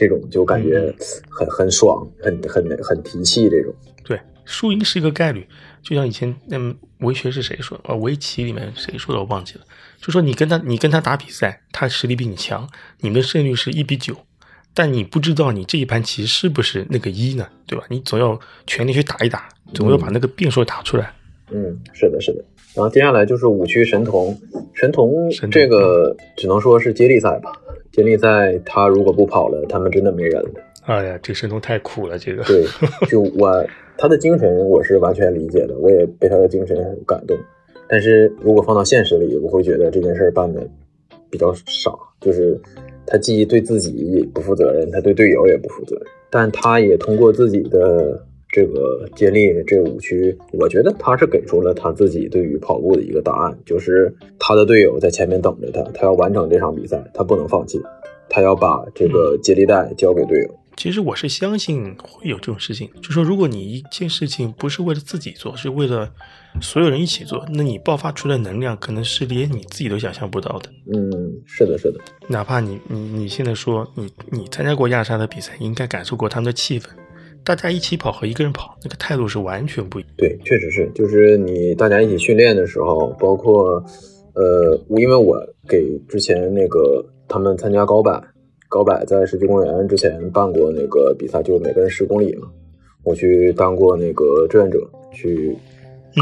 [0.00, 0.92] 这种就感觉
[1.28, 3.74] 很很爽，很很很提气这种。
[4.02, 5.46] 对，输赢是一个概率，
[5.82, 7.78] 就像以前嗯，围棋是谁说？
[7.84, 9.60] 呃，围棋里面谁说的我忘记了，
[10.00, 12.66] 就说你跟他你跟他打比赛，他实力比你强，
[13.00, 14.16] 你们的胜率是一比九。
[14.72, 17.84] 但你不知道你这一盘棋是不是那个一呢，对吧？
[17.90, 21.12] 你总要全力去打一打，总要把那个变数打出来。
[21.50, 22.44] 嗯，是的，是的。
[22.80, 24.34] 然后接下来就是五区神童，
[24.72, 27.52] 神童这个只能说是接力赛吧。
[27.92, 30.50] 接力赛他如果不跑了，他们真的没人了。
[30.86, 32.42] 哎呀，这神童太苦了，这个。
[32.44, 32.64] 对，
[33.06, 33.62] 就 我
[33.98, 37.36] 他的精神我是完全理解的，我也被他的精神很感动。
[37.86, 40.66] 但是如果放到现实里，我会觉得这件事办的
[41.28, 42.58] 比较傻，就是。
[43.06, 57.80] 他既对自己不负责任，他对队友也不负责任，但他也通过自己的这个接力这五区，我觉得他是给出了他自己对于跑步的一个答案，就是他的队友在前面等着他，他要完成这场比赛，他不能放弃，
[58.28, 60.56] 他要把这个接力带交给队友。
[60.76, 66.10] 其实我是相信会有这种事情，就说如果你一件事情不是为了自己做，是为了
[66.62, 70.70] 所有人一起做，那你爆发出来的能量可能是连你自己都想象不到的。
[70.92, 71.10] 嗯，
[71.44, 72.00] 是的，是的。
[72.28, 76.86] 哪怕你你你现在说你你参加过亚沙的比赛，应该感受过他们的气氛，
[77.44, 80.10] 大家一起跑和一个人跑，那个态度是完全不一样。
[80.16, 83.82] 对，确实是，就是你大家一起训练的时候，包括
[84.34, 85.36] 呃，因为我
[85.68, 88.22] 给之前那个他们参加高百。
[88.72, 92.46] 高百在世纪公园之前办过那个比赛，就每个人十公里嘛。
[93.02, 95.52] 我去当过那个志愿者去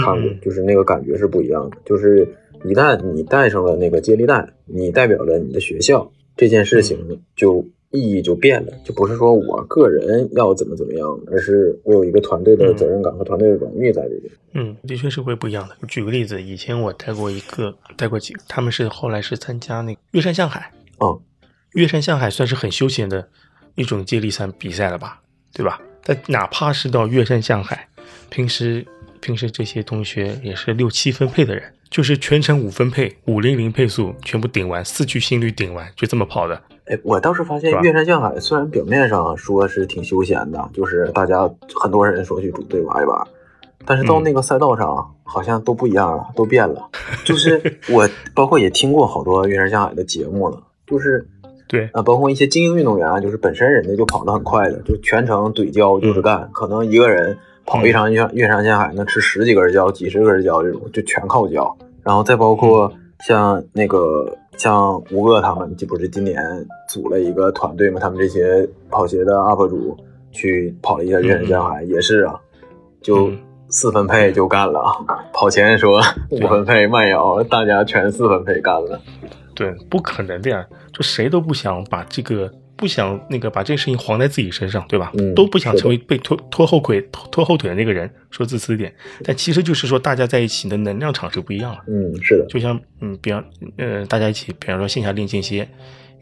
[0.03, 1.77] 看过，就是那个感觉是不一样的。
[1.85, 2.27] 就是
[2.65, 14.33] 一旦你带上了那个接力带，你代表了你的学校，这件事情就意义就变了，就不是说我个人要怎么怎么样，而是我有一个团队的责任感和团队的荣誉在这边。
[14.55, 15.77] 嗯，的确是会不一样的。
[15.87, 20.73] 举个例子，以前我带过一个，带过几个，他们是后来是参加那个岳山向海。
[21.01, 21.21] 嗯。
[21.75, 23.29] 岳山向海算是很休闲的
[23.75, 25.21] 一种接力赛比赛了吧，
[25.53, 25.81] 对吧？
[26.03, 27.87] 但哪怕是到岳山向海，
[28.31, 28.85] 平时
[29.21, 36.61] 平时这些同学也是六七分配的人，就是全程五分配，五零零配速全部顶完，四驱心率顶完，就这么跑的。
[36.89, 43.27] 哎，我倒是发现岳山向海虽然表面上说是挺休闲的，就是大家很多人说去组队玩一玩，
[43.85, 46.89] 但是到那个赛道上好像都不一样了，都变了。
[47.25, 47.61] 就是
[47.93, 51.29] 我包括也听过好多岳山向海的节目了，就是。
[51.71, 57.37] 对啊，包括一些精英运动员啊，就是本身人家就跑得很快的，就全程怼胶就是干，可能一个人
[57.67, 61.77] 跑一场越越山向海能吃十几根胶、几十根胶这种，就全靠胶。
[62.03, 66.37] 然后再包括像那个像吴哥他们，这不是今年
[66.89, 67.99] 组了一个团队嘛？
[68.01, 69.97] 他们这些跑鞋的 UP 主
[70.33, 72.35] 去跑了一下越山线海，也是啊，
[73.01, 73.31] 就
[73.69, 74.83] 四分配就干了。
[75.33, 79.01] 跑前说五分配慢摇，大家全四分配干了。
[79.55, 80.67] 对，不可能的呀！
[80.93, 85.13] 就谁都不想把这个，不想那个把这个事情黄在自己身上，对吧？
[85.19, 88.11] 嗯，都不想成为被拖拖后腿、拖后腿的那个人。
[88.31, 91.83] 说自私一点，但其实就是说，大家在一起的能量场是不一样了。
[91.89, 92.47] 嗯，是的。
[92.47, 93.45] 就像嗯，比方
[93.77, 95.69] 呃，大家一起，比方说线下练间歇，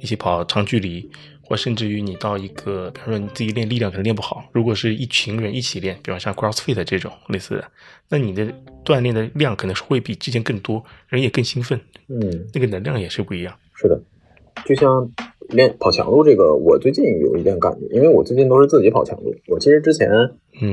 [0.00, 1.08] 一起跑长距离。
[1.48, 7.64] 或甚至于你到一个，比方说你自己练力量可能练不好，如果是一群人一起练，比方像 CrossFit 这种类似的，
[8.08, 8.52] 那你的
[8.84, 13.56] 锻炼的量可能是会比之前更多，人也更兴奋，嗯，那个能量也是不一样。
[13.76, 13.96] 是的，
[14.64, 15.08] 就像
[15.50, 19.34] 练跑强度这个，我最近有一点感觉，因为我最近都是自己跑强度。
[19.48, 20.10] 我其实之前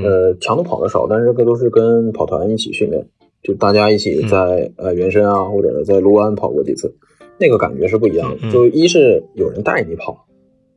[0.02, 3.06] 呃强度跑的少，但是这个都是跟跑团一起训练，
[3.42, 6.94] 就大家一起在呃原深啊或者在卢湾跑过几次，
[7.38, 8.50] 那个感觉是不一样的。
[8.50, 10.26] 就一是有人带你跑。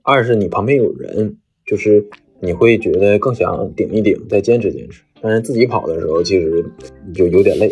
[0.03, 1.35] 二是你旁边有人，
[1.65, 2.07] 就是
[2.39, 5.03] 你会觉得更想顶一顶，再坚持坚持。
[5.21, 6.63] 但是自己跑的时候，其实
[7.13, 7.69] 就有点累。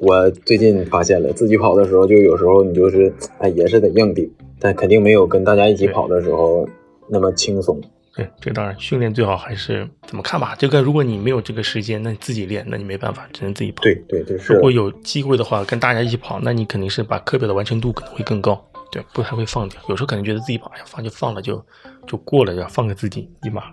[0.00, 4.30] 我最近发现了，自己跑的时候，就有时候你就是哎，也是得硬顶，
[4.64, 6.66] 但肯定没有跟大家一起跑的时候
[7.06, 7.78] 那么轻松。
[8.16, 10.54] 对，这当然训练最好还是怎么看吧。
[10.58, 13.82] 这个如果你没有这个时间，那你自己练，那你没办法，只能自己跑。
[13.82, 18.58] 对对对，如果有机会的话，跟大家一起跑，那你肯定是把课表的完成度可能会更高。
[18.90, 19.78] 对，不太会放掉。
[19.90, 21.62] 有时候可能觉得自己跑，哎呀，放就放了，就
[22.06, 23.64] 就过了，要放给自己一马。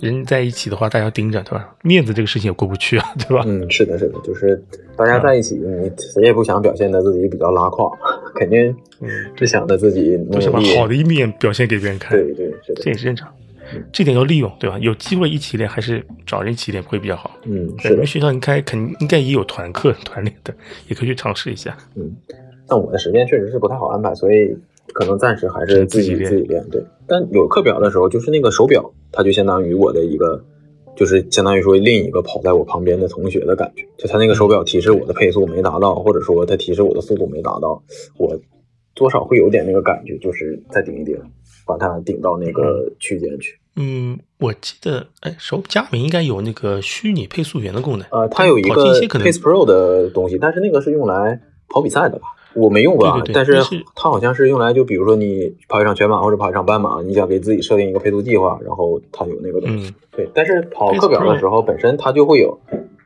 [0.00, 1.74] 人在一起的话，大家盯着，对吧？
[1.82, 3.44] 面子这个事情也过不去啊， 对吧？
[3.46, 4.62] 嗯，是的，是的，就是
[4.96, 7.90] 大家在一起，你谁也不想表现的自己比较拉胯，
[8.34, 8.74] 肯定
[9.36, 12.18] 只想着自己都想把好的一面表现给别人看。
[12.18, 13.28] 对对，是的，这也是正常。
[13.92, 14.76] 这点要利用，对吧？
[14.80, 17.38] 有机会一起练，还是找人一起练会比较好。
[17.44, 20.52] 嗯，你们学校应该肯应该也有团课团练的，
[20.88, 21.76] 也可以去尝试一下。
[21.94, 22.10] 嗯。
[22.66, 24.56] 但我的时间确实是不太好安排，所以
[24.92, 26.64] 可能暂时还是自己自己练。
[26.70, 30.44] 对，但有课表的时候，就是那个手表，它就相当于我的一个，
[30.96, 33.86] 就是相当于说另一个跑在我旁边的同学的感觉。
[33.96, 37.82] 就他那个手表提示我的配速没达到，或者说他提示我的速度没达到，
[38.18, 38.38] 我
[38.94, 41.16] 多少会有点那个感觉，就是再顶一顶，
[41.66, 43.58] 把它顶到那个区间去。
[43.76, 48.06] 嗯，我记得，哎，手佳明应该有那个虚拟配速员的功能。
[48.10, 52.26] 呃，它有一个 Pace Pro 的东西，但是那个是用来跑比赛的吧？
[52.54, 53.22] 我没用过啊。
[53.32, 53.62] 但是
[53.94, 59.94] 它好像是用来，就比如说你跑一场全马或者跑一场半马，你想给自己设定一个配速计划，然后它有那个东西。
[60.10, 62.58] 对，但是跑课表的时候，本身它就会有，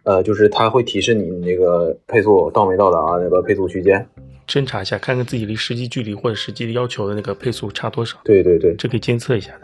[0.05, 4.07] 呃，就是它会提示你那个配速到没到达那个配速区间，
[4.49, 8.16] 侦查一下，看看自己离实际距离或者实际要求的那个配速差多少。
[8.24, 9.61] 对对对，这可以监测一下的。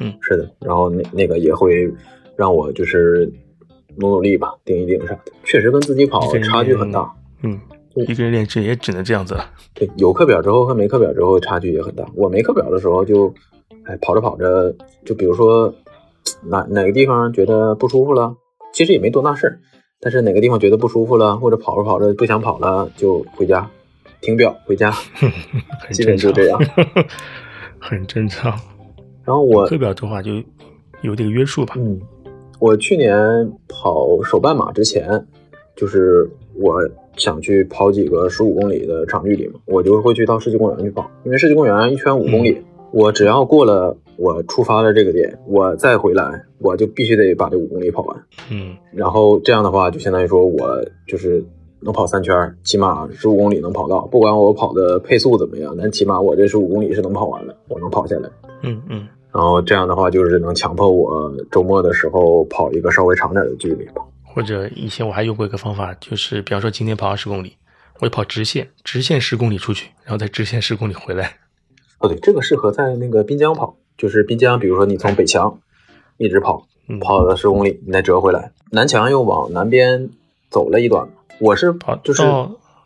[0.00, 1.88] 嗯，是的，然后那那个也会
[2.36, 3.30] 让我就是
[3.96, 7.08] 努努力吧，顶一顶啥的，确实跟自己跑差距很大。
[7.42, 7.60] 嗯，
[7.96, 9.50] 一个人练车也只能这样子了。
[9.74, 12.04] 对，有课表之后和没课表之后差距也很大。
[12.14, 13.32] 我没课表的时候就，
[13.84, 14.74] 哎，跑着跑着，
[15.04, 15.74] 就比如说
[16.48, 18.36] 哪哪个地方觉得不舒服了，
[18.72, 19.60] 其实也没多大事儿，
[20.00, 23.70] 但是哪个地方觉得不舒服了，或者跑着跑着不想跑了，就回家
[24.20, 24.92] 停表回家，
[25.92, 26.60] 基本就这样，
[27.78, 28.50] 很正常。
[29.24, 30.32] 然后我课表的话就
[31.02, 31.74] 有这个约束吧。
[31.78, 32.00] 嗯，
[32.58, 33.16] 我去年
[33.68, 35.26] 跑手半马之前，
[35.76, 36.80] 就是我
[37.16, 42.60] 想去跑几个十五公里的长距离嘛，我就会去到世纪公园去跑，因为世纪公园一圈五公里，
[42.92, 48.16] 我只要过了我出发的这个点，我再回来，我就必须得把这五公里跑完。
[48.50, 51.44] 嗯，然后这样的话，就相当于说我就是
[51.80, 58.28] 能跑三圈，起码十五公里能跑到，不管我跑的配速怎么样，但起码我这十五公里是能跑完的，我能跑下来。
[58.62, 59.06] 嗯嗯。
[59.32, 64.00] 然后这样的话，就是能强迫我周末的时候跑一个稍微长点的距离吧。
[64.34, 67.56] 或者以前我还用过一个方法，就是比方说今天跑二十公里，
[68.00, 71.36] 我就跑直线，直线十公里出去，然后再直线十公里回来。
[72.00, 75.60] 哦，对，这个适合在那个滨江跑，就是滨江，比如说你从北墙
[76.18, 76.66] 一直跑，
[77.00, 78.50] 跑了十公里，你再折回来。
[78.72, 80.10] 南墙又往南边
[80.50, 81.08] 走了一段，
[81.38, 82.22] 我是跑就是。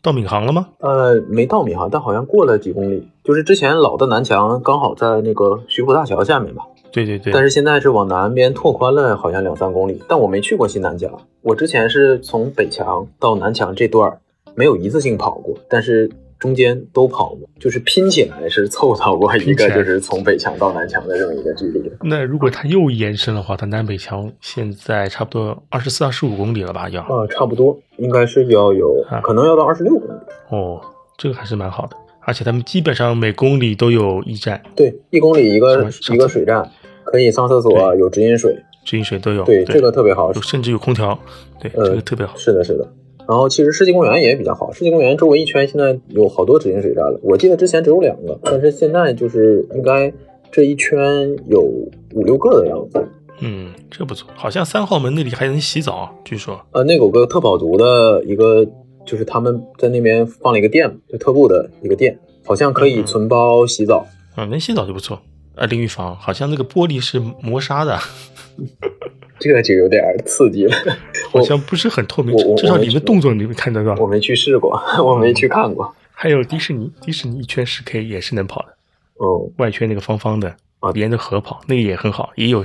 [0.00, 0.68] 到闵行了吗？
[0.78, 3.08] 呃，没到闵行，但好像过了几公里。
[3.24, 6.62] 就是之前老的南墙刚好在那个徐浦大桥下面吧？
[6.90, 7.32] 对对对。
[7.32, 10.02] 但是现在是往南边拓宽了，好像两三公里。
[10.08, 14.18] 但我没去过新南角，我之前是从北墙到南墙这段
[14.54, 16.10] 没有一次性跑过，但是。
[16.38, 21.90] 中间都跑过，就是拼起来是凑到过一个，就是从北墙到南墙的这么一个距离。
[22.04, 26.88] 那如果它又延伸的话，它南北墙现在差不多二十四、二十五公里了吧？
[26.90, 30.20] 要啊，差不多，应该是要有，可能要到二十六公里。
[30.50, 30.80] 哦，
[31.16, 34.62] 这个还是蛮好的，而且他们基本上每公里都有驿站。
[34.76, 36.70] 对，一公里一个一个水站，
[37.10, 38.54] 可以上厕所，有直饮水，
[38.84, 39.42] 直饮水都有。
[39.44, 41.18] 对，这个特别好，甚至有空调。
[41.58, 42.36] 对，这个特别好。
[42.36, 42.86] 是的，是的。
[43.26, 47.18] 然后其实世纪公园也比较好，世纪公园周围一圈现在有好多直饮水站了。
[47.22, 50.12] 我记得之前只有两个，但是现在就是应该
[50.52, 53.02] 这一圈有五六个的样子。
[53.40, 54.28] 嗯，这不错。
[54.34, 56.60] 好像三号门那里还能洗澡，据说。
[56.72, 58.66] 呃，那有个特跑族的一个，
[59.06, 64.06] 就是他们在那边放了一个店，就特步的一个店，好像可以存包洗澡。
[64.34, 65.18] 啊，能洗澡就不错。
[65.58, 67.98] 啊，淋浴房好像那个玻璃是磨砂的。
[69.40, 70.76] 这个就有点刺激了，
[71.30, 73.94] 好像不是很透明，至少里面动作你们看得到。
[73.94, 75.94] 我没去试过，我没去看过。
[76.10, 78.76] 还有迪士尼，迪士尼一圈十 K 也是能跑的。
[79.18, 82.64] 哦，外圈那个方方的啊，沿着河跑，那个也很好，也有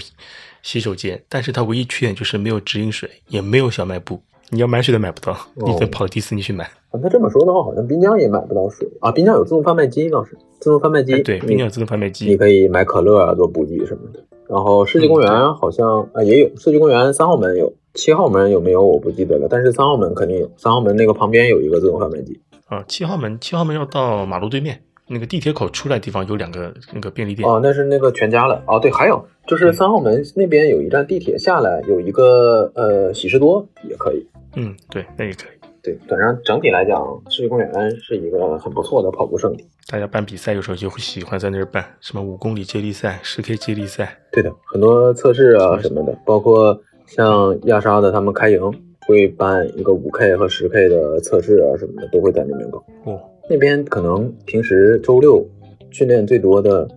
[0.63, 6.67] 洗手间，但是它唯一缺点就是没有直饮水，也没有小卖部，你要买水都买不到，你得跑迪士尼去买。
[7.01, 9.11] 那这么说的话，好像滨江也买不到水啊。
[9.11, 14.23] 滨江有自动贩卖机倒是，自动贩卖机对，滨江有自动贩卖机，你可以买可乐啊，做补给什么的。
[14.47, 22.83] 然后世纪公园好像啊也有，世纪公园三号门有，七号门有没有我不记得了，但是三号门肯定有，三号门那个旁边有一个自动贩卖机啊。
[22.87, 28.79] 七号门七号门要到马路对面那个地铁口出来地方有两个那个便利店哦，那是那个全家了哦。
[28.79, 35.62] 对，还有就是三号门那边有一站地铁下来有一个呃喜事多也可以，嗯，对，那也可以。
[35.83, 39.67] 对，反正整体来讲，世纪公园是一个很不错的跑步圣地。
[39.91, 44.17] 大家办比赛有时候就会喜欢在那儿办，什么五公里接力赛、十 K 接力赛。
[44.31, 48.61] 对的，很多测试啊什么的，包括像亚沙的他们开营
[49.05, 52.81] 会办一个五 K 和十 K 的测试啊什么的，都会在那边搞。
[53.03, 53.19] 哦，
[53.49, 55.45] 那边可能平时周六
[55.91, 56.87] 训练最多的，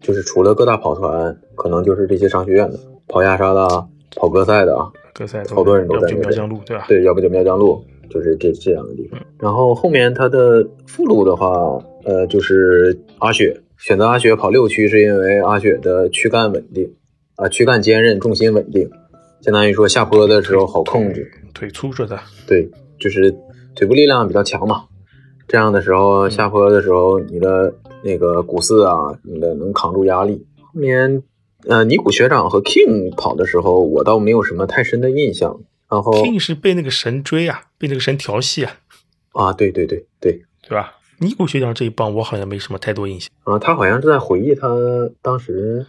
[0.00, 2.76] 就是除了各大跑团，可能就是这些商学院的
[3.06, 3.86] 跑亚沙的、
[4.16, 6.20] 跑歌赛的啊，歌赛好多人都在那边。
[6.22, 6.86] 苗疆路对吧？
[6.88, 7.84] 对，要不就苗江路。
[8.10, 16.92] 就是这这两个地方，然后后面它的附路的话，呃，就是阿雪选择阿雪跑六区，是因为阿雪的躯干稳定，
[17.36, 18.90] 啊，躯干坚韧，重心稳定，
[19.40, 23.34] 相当于说下坡的时候好控制，腿粗着的，对，就是
[23.74, 24.84] 腿部力量比较强嘛，
[25.48, 30.46] 这样的时候下坡的时候，你的那个股四啊，你的能扛住压力。
[30.60, 31.22] 后面
[31.68, 35.60] 呃，尼古学长和 King 跑的时候，我倒没有什么太深的印象。
[35.92, 38.72] 然后 King 是被那个神追啊，被那个神调戏啊，
[39.32, 40.94] 啊，对对对对，对吧？
[41.18, 43.28] 尼古学长这一帮，我好像没什么太多印象。
[43.44, 44.68] 啊，他好像是在回忆他
[45.20, 45.84] 当时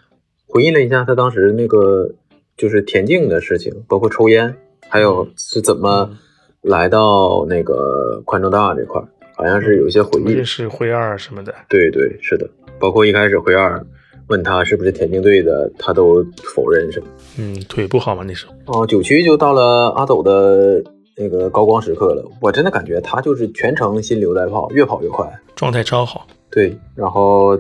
[0.46, 2.14] 回忆了一下他当时那个
[2.58, 4.54] 就是田径的事情，包括抽烟，
[4.90, 6.18] 还有是怎么
[6.62, 10.46] 来到那个宽州大这块儿，好像是有一些回忆认。
[10.46, 13.84] 识灰二什么的，对对，是的，包括一开始灰二
[14.28, 17.04] 问他是不是田径队的，他都否认是。
[17.38, 18.54] 嗯，腿不好吗那时候。
[18.82, 20.84] 哦，九区就到了阿斗的
[21.18, 25.32] 那个高光时刻了，我真的感觉他就是全程心流在跑，越跑越快。
[25.56, 27.60] 状态超好，对，然后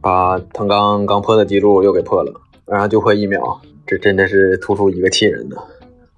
[0.00, 2.32] 把腾刚刚破的记录又给破了，
[2.66, 5.56] 然后就快一秒，这真的是突出一个气人的。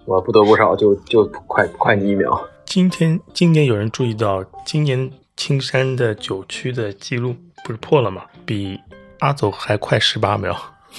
[0.05, 8.23] 我不得不少就就快快你一秒，今天今年有人注意到，今年青山的九区的记录不是破了吗？
[8.45, 8.77] 比
[9.23, 10.53] 阿走还快十八秒，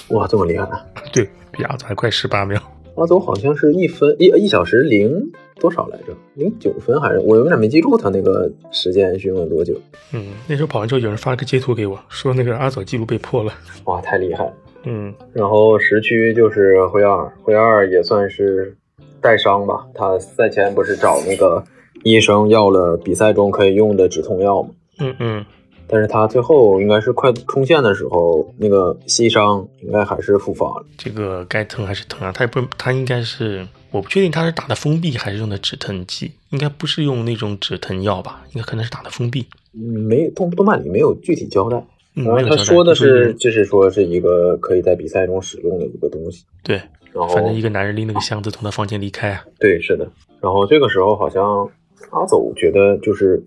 [0.08, 0.66] 哇，这么厉害！
[1.12, 2.58] 对比阿走还快十八秒。
[2.94, 6.14] 阿走好像是一分一一小时零多少来着？
[6.32, 9.74] 零九分还是我有点没记住他那个时间是用了多久？
[10.14, 13.52] 嗯，那时候跑完之后，有人发了个截图给我，说那个阿走记录被破了。
[13.84, 14.52] 哇，太厉害了！
[14.84, 18.74] 嗯，然后十区就是灰二，灰二也算是
[19.20, 19.84] 带伤吧。
[19.94, 21.62] 他赛前不是找那个
[22.04, 24.70] 医生要了比赛中可以用的止痛药吗？
[25.00, 25.44] 嗯嗯，
[25.86, 30.86] 但是他最后应该是快冲线的时候，那个膝伤应该还是复发了。
[30.96, 32.32] 这个该疼还是疼啊？
[32.32, 38.42] 他也不，他应该是，我不确定他是打的封闭还是用的止疼剂，应该不是用那种止疼药吧？
[38.52, 39.46] 应该可能是打的封闭。
[39.74, 41.84] 嗯，没动动漫里没有具体交代。
[42.16, 46.44] 嗯，然后他说的，是是就是说是一个可以在比赛中使用的一个东西。
[46.62, 46.76] 对，
[47.12, 49.44] 然后反正一个男人拎了个箱子从他房间离开啊。
[49.58, 50.08] 对，是的。
[50.40, 51.68] 然后这个时候好像
[52.10, 53.42] 阿走觉得就是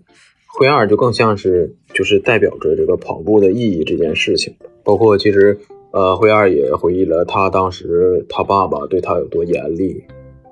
[0.48, 5.58] 灰二就更像是就是代表着这个跑步的意义这件事情，包括其实
[5.92, 10.02] 呃灰二也回忆了他当时他爸爸对他有多严厉，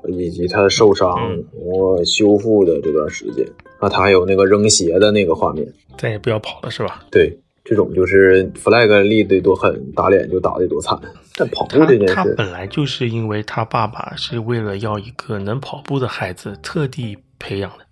[0.08, 3.46] 以及他受伤嗯我修复的这段时间。
[3.78, 5.66] 啊，他还有那个扔鞋的那个画面，
[5.98, 7.04] 再也不要跑了是吧？
[7.10, 10.98] 对，这种就是 flag 立得多狠，打脸就打得多惨。
[11.36, 17.85] 但跑步这件事，他本来就是因为他爸爸是为了要一个能跑步的孩子特地培养的，嗯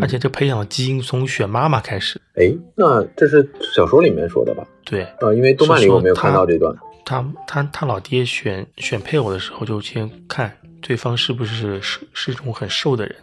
[0.00, 2.20] 而且这培养基因从选妈妈开始。
[2.34, 4.66] 哎，那这是小说里面说的吧？
[4.84, 6.74] 对，啊，因为动漫里我没有看到这段。
[7.04, 13.16] 他他他老爹选选配偶的时候，就先看对方是不是是是种很瘦的人，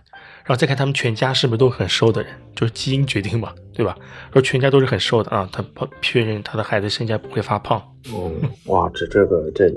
[0.43, 3.95] 然后再看他们全家是不是都很瘦的人，就是基因决定嘛，对吧？
[4.33, 7.79] 说全家都是很瘦的啊，他保确认他的孩子生下不会发胖，
[8.11, 8.33] 嗯，
[8.65, 9.71] 哇，这这个这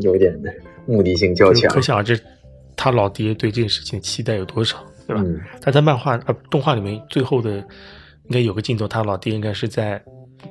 [0.00, 0.34] 有点
[0.86, 1.82] 目的性较强可。
[1.82, 2.18] 想而知
[2.74, 4.78] 他老爹对这件事情期待有多少，
[5.10, 5.22] 对吧？
[5.26, 10.00] 嗯，他在漫画呃动画里面最后的应该有个镜头，他老爹应该是在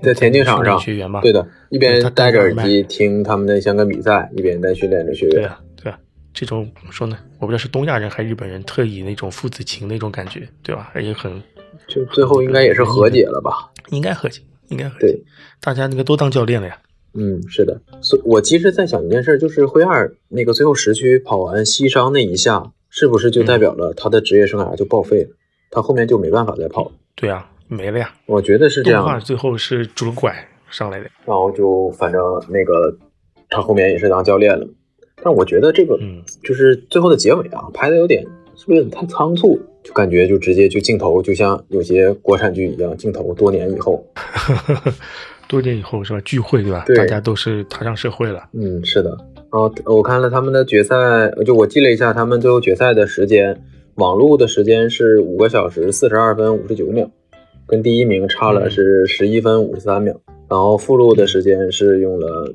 [0.04, 5.36] 在田径场上学员嘛，对的，一边他戴着耳戴机听他们的香港比赛，一边在训练着学员。
[5.36, 5.98] 对啊，对啊，
[6.34, 7.18] 这种怎么说呢？
[7.40, 10.92] 我不知道是东亚人还是日本人特以那种父子情那种感觉，对吧？
[10.94, 11.42] 而且很
[11.88, 13.72] 就最后应该也是和解了吧？
[13.92, 15.08] 应该和解，应该和解。
[15.08, 15.24] 对，
[15.62, 16.78] 大家那个都当教练了呀。
[17.14, 17.82] 嗯，是的。
[18.02, 25.30] 所以我其实在想一件事，就是灰二那个最后十区跑完西伤那一下，是不是就代表了他的职业生涯就报废了？
[25.72, 26.92] 他后面就没办法再跑了？
[27.16, 28.14] 对啊，没了呀。
[28.26, 29.04] 我觉得是这样。
[29.04, 30.36] 动画最后是拄了拐
[30.70, 31.06] 上来的。
[31.26, 32.98] 然后就反正那个
[33.50, 34.68] 他后面也是当教练了，
[35.24, 38.24] 但我觉得这个嗯，就是最后的结尾啊，拍的有点
[38.56, 39.60] 是不是有点太仓促？
[39.84, 44.06] 就感觉就直接就镜头就像有些国产剧一样，镜头多年以后，
[45.48, 46.20] 多年以后是吧？
[46.26, 46.84] 聚会对吧？
[46.86, 48.50] 对大家都是踏上社会了。
[48.54, 49.18] 嗯，是的。
[49.52, 50.96] 然后我看了他们的决赛，
[51.46, 53.62] 就我记了一下他们最后决赛的时间，
[53.96, 57.10] 网路的时间是五个小时四十二分五十九秒，
[57.68, 60.16] 跟第一名差了是十一分五十三秒。
[60.50, 62.52] 然后附录的时间是用了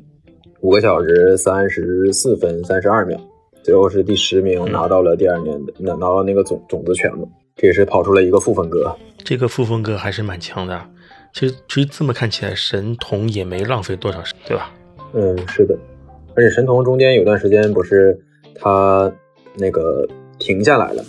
[0.61, 3.17] 五个小时三十四分三十二秒，
[3.63, 7.25] 最后是第十名拿到了第二年的拿拿到那个种种子权嘛，
[7.57, 8.95] 这也是跑出了一个副分割。
[9.19, 10.89] 这个副风格还是蛮强的啊。
[11.33, 14.73] 其实，其实这么看起来，神童也没浪费多少时，对吧？
[15.13, 15.77] 嗯，是的，
[16.37, 18.19] 而且神童中间有段时间不是
[18.55, 19.13] 他
[19.57, 20.07] 那个
[20.39, 21.05] 停下来了，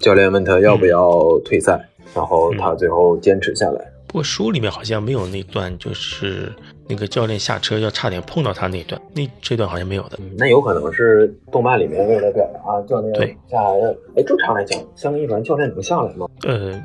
[0.00, 1.80] 教练问他要不要退赛，
[2.14, 3.92] 然后他最后坚持下来。
[4.06, 6.52] 不过书里面好像没有那段，就是
[6.88, 10.16] 那个教练下车要差点碰到他那段，那这段好像没有的。
[10.20, 13.96] 嗯，那有可能是动漫里面为了表达教练对下来的。
[14.16, 16.28] 哎，正常来讲，香港一凡教练能下来吗？
[16.44, 16.80] 呃，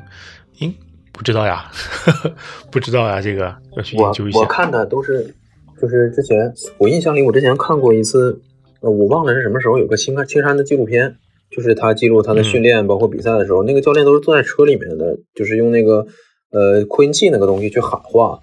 [0.58, 0.74] 应
[1.12, 1.70] 不知道呀，
[2.72, 4.40] 不知道呀，这个要去研究一下。
[4.40, 5.32] 我看的都是，
[5.80, 8.40] 就是之前我印象里，我之前看过一次，
[8.80, 11.16] 呃，我忘了是什么时候有个青山青山的纪录片，
[11.50, 16.06] 就是他记录他的训练，包括比赛的时候，那个教练都是坐在车里面的，就是用那个
[16.50, 18.40] 呃扩音器那个东西去喊话。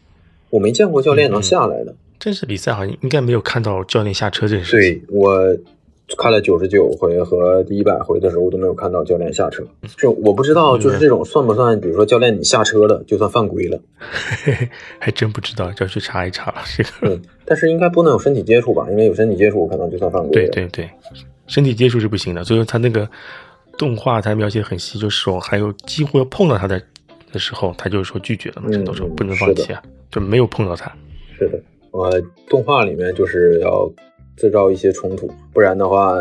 [0.50, 5.02] 我没见过教练能下来的，这次比赛好像应该没有看到教练下车这件事情。
[5.06, 5.56] 对我
[6.16, 9.64] 看了九十九回和第一百回的时候，我都没有看到教练下车。
[9.98, 11.80] 就我不知道，就是这种算不算？
[11.82, 13.80] 比如说教练你下车了，就算犯规了。
[15.00, 16.62] 还真不知道，就要去查一查了。
[16.78, 18.88] 这个，嗯， 但是应该不能有身体接触吧？
[18.90, 20.50] 因为有身体接触，可能就算犯规了。
[20.52, 20.90] 对对对，
[21.48, 22.44] 身体接触是不行的。
[22.44, 23.10] 所以他那个
[23.78, 26.82] 动画他描写很细，就是说还有几乎要碰到他的
[27.34, 30.90] 的时候，他就说拒绝了嘛，陈都说不能放弃啊，就没有碰到他。
[31.38, 33.92] 是的，呃，动画里面就是要
[34.38, 36.16] 制造一些冲突，不然的话，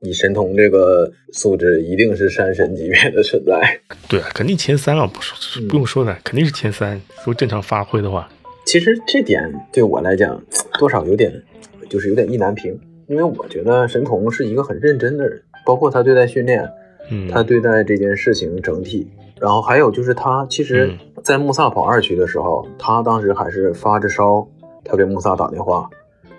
[0.00, 3.80] 你神童这个素质，一定是山神级别的存在。
[4.08, 6.94] 对啊，肯定前三啊，不说嗯不用说的，肯定是前三。
[7.20, 8.28] 如果正常发挥的话，
[8.66, 10.40] 其实这点对我来讲，
[10.78, 11.32] 多少有点，
[11.88, 16.68] 就是有点意难平，因为我觉得神童是一个很认真的人，包括他对待训练，
[17.10, 19.08] 嗯，他对待这件事情整体，
[19.40, 24.46] 然后还有就是他其实嗯，在穆萨跑二区的时候，他当时还是发着烧，
[24.84, 25.88] 他给穆萨打电话，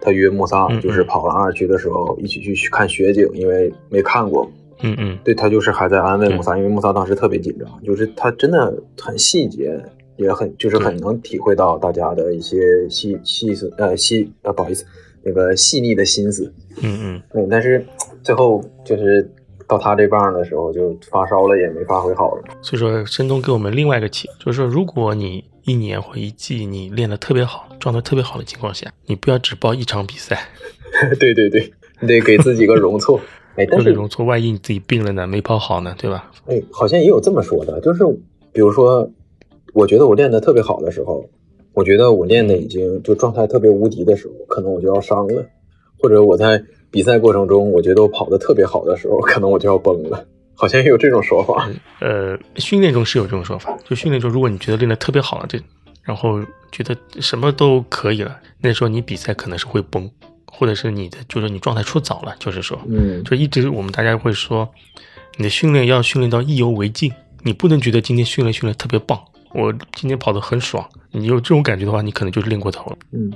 [0.04, 4.46] 他约穆萨就是跑完二区的时候一起去看雪景，因为没看过，
[4.82, 9.82] 嗯嗯，对他就是还在安慰穆萨，因为穆萨当时特别紧张，就是他真的很细节，
[10.18, 14.86] 也很就是很能体会到大家的一些细细思呃细呃不好意思
[15.24, 17.86] 那个细腻的心思，嗯嗯，嗯，但是
[18.22, 19.26] 最后就是
[19.68, 22.36] 到他这棒的时候就发烧了，也没发挥好。
[22.36, 22.44] 了。
[22.62, 30.48] 所以说申东给我们另外一个启，就是说，如果你一年或一季你练得特别好，状态特别好的情况下，你不要只报一场比赛，
[31.20, 31.70] 对对对，
[32.00, 33.20] 你得给自己个容错。
[33.58, 36.32] 哎，但是容错，万一你自己病了呢，没跑好呢，对吧？
[36.46, 38.02] 哎，好像也有这么说的，就是
[38.54, 39.12] 比如说，
[39.74, 41.30] 我觉得我练得特别好的时候，
[41.74, 45.44] 我觉得我练的已经就状态特别无敌的时候，可能我就要伤了；
[46.00, 50.26] 或者我在比赛过程中，我觉得我跑得特别好的时候，可能我就要崩了。
[50.56, 51.70] 好像也有这种说法。
[52.00, 55.60] 呃，训练中是有这种说法，就训练中，如果你觉得练得特别好了，这
[56.04, 56.40] 然后
[56.72, 60.10] 觉得什么都可以了，那时候你比赛可能是会崩，
[60.46, 64.70] 或者是你的就是你状态出早了，就是说，嗯，就一直我们大家会说，
[65.38, 67.12] 你的训练要训练到意犹未尽，
[67.44, 69.20] 你不能觉得今天训练训练特别棒，
[69.54, 72.98] 我今天跑得很爽，你有这种感觉的话，你可能就是练过头了。
[73.12, 73.32] 嗯，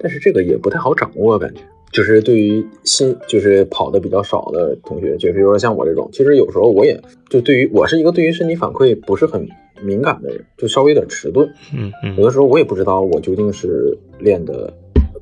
[0.00, 1.60] 但是这个也不太好掌握，感觉
[1.92, 9.46] 就是对于新就是跑的比较少的同学，就比如说像我这种，其实有时候我也就对于我是一个对于身体反馈不是很
[9.82, 11.48] 敏感的人，就稍微有点迟钝。
[11.74, 14.72] 嗯嗯有的时候我也不知道我究竟是练的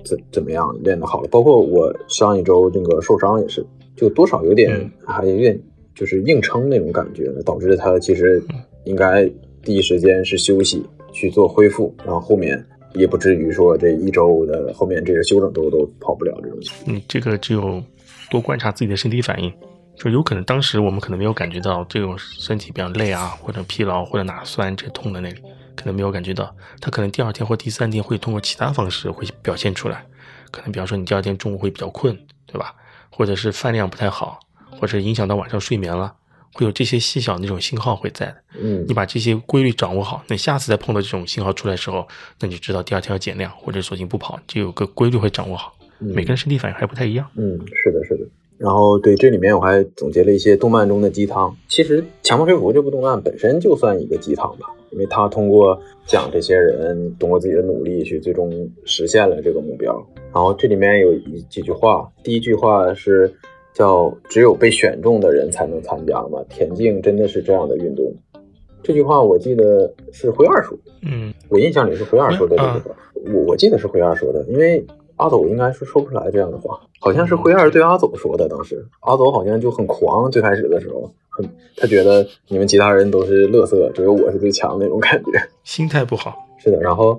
[0.04, 1.28] 怎怎么样，练的好了。
[1.30, 3.64] 包括我上一周那个受伤也是，
[3.96, 5.58] 就多少有点、嗯还有点
[5.94, 8.42] 就是硬撑那种感觉，导致他其实
[8.84, 9.28] 应该
[9.62, 12.62] 第一时间是休息去做恢复，然后后面
[12.94, 16.96] 也不至于说这一周的后面这个休整周都跑不了这种情况。
[16.96, 17.82] 嗯这个只有
[18.30, 19.52] 多观察自己的身体反应，
[19.96, 25.40] 就有可能当时我们可能没有感觉到这种身体比较累啊，或者疲劳，或者哪酸这痛的那里，
[25.74, 30.04] 可能没有感觉到，他可能第二天或第三天会通过其他方式会表现出来，
[30.50, 32.16] 可能比方说你第二天中午会比较困，
[32.46, 32.74] 对吧？
[33.10, 34.38] 或者是饭量不太好，
[34.78, 36.14] 或者影响到晚上睡眠了，
[36.54, 38.36] 会有这些细小的那种信号会在的。
[38.60, 42.06] 嗯你把这些规律掌握好，那下次再碰到这种信号出来的时候，
[42.40, 45.74] 那你就知道第二天要减量，或者索性不跑，就有个规律会掌握好。
[46.00, 47.26] 嗯每个人身体反应还不太一样。
[47.34, 48.24] 嗯，是的，是的。
[48.56, 51.56] 然后对这里面我还总结了一些动漫中的鸡汤。
[51.68, 59.94] 其实《强迫吹拂》这部动漫本身就算一个鸡汤吧，因为它通过讲这些人通过自己的努力去最终实现了这个目标。
[60.32, 63.32] 然后这里面有一几句话，第一句话是
[63.78, 66.44] 叫“只有被选中的人才能参加吗？
[66.48, 68.40] 田径真的是这样的运动吗？”
[68.82, 70.90] 这句话我记得是灰二说的。
[71.02, 72.96] 嗯，我印象里是灰二说的这句话，
[73.32, 78.48] 我我记得是灰二说的，因为阿走应该是说不出来这样的话，好像是灰二对阿走说的。
[78.48, 85.40] 当时阿走好像就很狂，最开始的时候，很他觉得你们其他人都是垃圾，只有我是最强的那种感觉。
[85.62, 86.34] 心态不好。
[86.58, 87.16] 是的，然后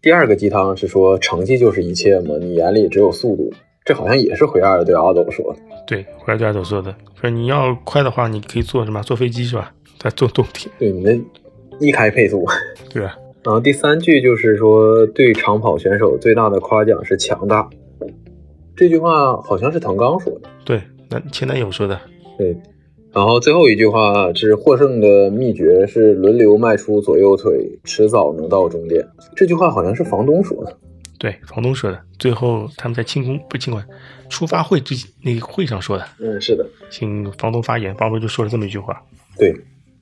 [0.00, 3.52] 第二个鸡汤是说成绩就是一切嘛，你眼里只有速度，
[3.84, 5.60] 这好像也是灰二对阿走说的。
[5.86, 9.02] 对，回来对阿斗说的，说你要快的话，你可以坐什么？
[9.02, 9.72] 坐飞机是吧？
[9.98, 11.24] 再坐动铁，对，你们
[11.80, 12.44] 一开配速。
[12.92, 13.16] 对吧？
[13.44, 17.68] 然后第三句就是说，对长跑选手最大的夸奖是强大。
[18.74, 21.98] 这句话好像是唐刚说的，对，那前男友说的，
[22.36, 22.56] 对。
[23.12, 29.02] 然后最后一句话是获胜的秘诀是轮流迈出左右腿，迟早能到终点。
[29.34, 30.76] 这句话好像是房东说的。
[31.18, 31.98] 对，房东说的。
[32.18, 33.82] 最后他们在庆功不是庆功
[34.28, 39.02] 出发会之那个会上说的，嗯，是的，请房东发言，房东就说了这么一句话。
[39.38, 39.54] 对，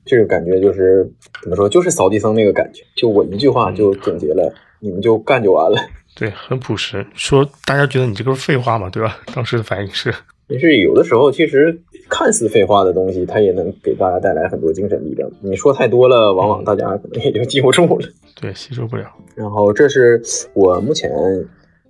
[0.05, 1.09] 这个感觉就是
[1.43, 5.79] 怎么说，就是扫地僧那个感觉，就我一句话就总结了，你们就干就完了。
[6.17, 9.19] 对，很朴实，说大家觉得你这个是废话嘛，对吧？
[9.35, 10.15] 当时的反应是，
[10.49, 11.77] 但是有的时候，其实
[12.09, 15.29] 看似废话的东西，它也能给大家带来很多精神力量。
[15.43, 18.09] 你说太多了，往往大家可能也就记不住了。
[18.41, 19.07] 对，吸收不了。
[19.35, 20.23] 然后这是
[20.53, 21.11] 我目前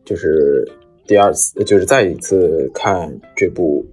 [0.07, 0.67] 就是
[1.07, 3.85] 第二次，就是再一次看这部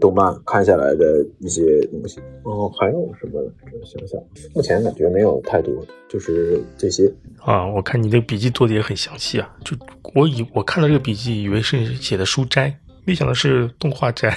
[0.00, 2.20] 动漫看下来的一些东西。
[2.44, 3.42] 哦，还有什么？
[3.84, 4.20] 想想，
[4.54, 5.74] 目前感觉没有太多，
[6.08, 7.66] 就是这些啊。
[7.72, 9.76] 我看你这个笔记做的也很详细啊，就
[10.14, 12.72] 我以我看到这个笔记，以为是写的书斋，
[13.04, 14.32] 没想到是动画斋。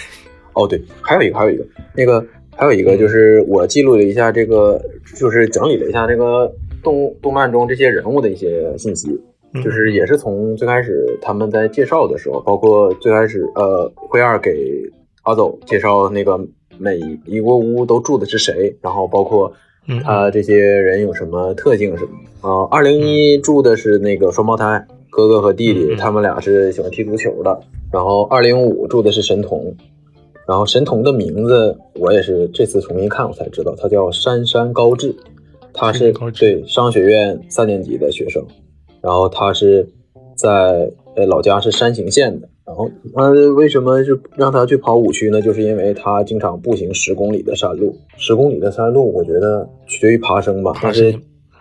[0.54, 4.82] 哦，对，还有一个，还有一个，那个还有一个就是我记录了一下这个，
[5.16, 6.52] 就是整理了一下这个
[6.82, 9.10] 动动漫中这些人物的一些信息。
[9.64, 14.52] 就是也是从最开始他们在介绍的时候，包括最开始呃灰二给
[15.24, 16.40] 阿走介绍那个
[16.78, 19.52] 每一个屋都住的是谁，然后包括
[20.04, 22.12] 他这些人有什么特性什么
[22.50, 22.68] 啊。
[22.70, 27.60] 二零一住的是那个双胞胎哥哥和弟弟，他们俩是喜欢踢足球的。
[27.92, 29.74] 然后二零五住的是神童，
[30.48, 35.16] 然后神童的名字我也是这次重新看我才知道，他叫杉山高志，
[35.74, 38.46] 他是对商学院三年级的学生。
[39.06, 39.88] 然后他是
[40.36, 45.40] 在呃老家是山形县的，然后他为什么是让他去跑五区呢？
[45.40, 51.20] 就是因为他经常步行十公里的山路，十公里的山路，我觉得取决于爬升吧，但是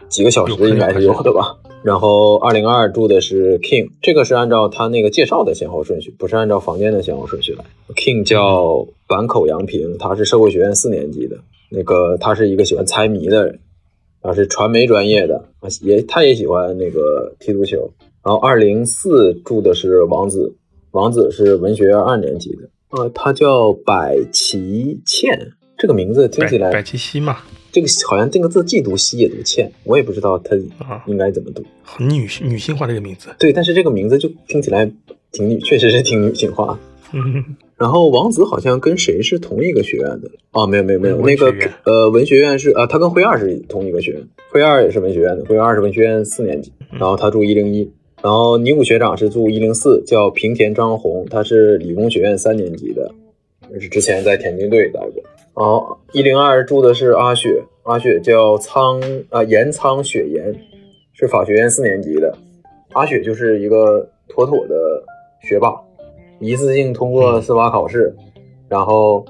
[0.09, 1.59] 几个小时应该是有的吧。
[1.83, 7.65] 然后二零二住的是 King，这个是按照他那个介绍的先后顺序，不是按照房间的先后顺序来。
[7.95, 11.37] King 叫坂口洋平，他是社会学院四年级的，
[11.71, 13.59] 那个他是一个喜欢猜谜的人。
[14.25, 17.93] 啊，是传媒专业的啊，也他也喜欢那个踢足球。
[18.25, 20.57] 然后二零四住的是王子，
[20.93, 22.71] 王子是文学院二年级的。
[22.89, 27.37] 呃，他叫百齐茜，这个名字听起来百齐西嘛，
[27.71, 30.57] 这个好像这个字既读西也读茜，我也不知道他
[31.07, 31.63] 应该怎么读。
[31.83, 33.29] 很女女性化的一个名字。
[33.39, 34.91] 对，但是这个名字就听起来
[35.33, 36.81] 挺女，确实是挺女性化。
[37.13, 37.45] 嗯。
[37.77, 40.31] 然后王子好像跟谁是同一个学院的？
[40.53, 41.53] 哦，没有没有没有，那个
[41.85, 47.91] 呃文学院是啊，他跟辉二是同一个学院，辉二也是文学院的，辉二是文学院四年级，然后他住一零一，
[48.23, 53.11] 然后尼古学长是住一零四，叫平田张宏，他是理工学院三年级的，
[53.81, 55.23] 是之前在田径队待过。
[55.55, 59.01] 哦，一零二住的是阿雪，阿雪叫仓
[59.31, 60.55] 啊岩仓雪岩，
[61.13, 62.37] 是法学院四年级的，
[62.93, 65.03] 阿雪就是一个妥妥的
[65.43, 65.75] 学霸。
[66.41, 68.15] 一次性通过司法考试，
[68.69, 69.25] 然后，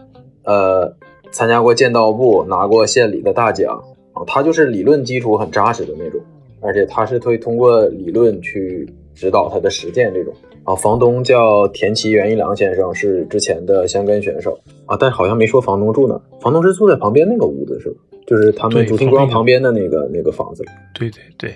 [0.44, 0.94] 呃，
[1.30, 3.82] 参加过剑道部，拿过县里的大奖
[4.12, 4.22] 啊。
[4.26, 6.20] 他就是理论基础很扎实的那种，
[6.60, 10.32] 而且他是会通过理论去指导他的实践这种
[10.64, 10.74] 啊。
[10.74, 16.20] 房东叫田崎元一郎先生，是之前的香根选手啊，但好像没说房东住哪。
[16.40, 17.96] 房东是住在旁边那个屋子是吧？
[18.26, 20.64] 就是他们主厅庄旁边的那个那个房子。
[20.94, 21.54] 对对对。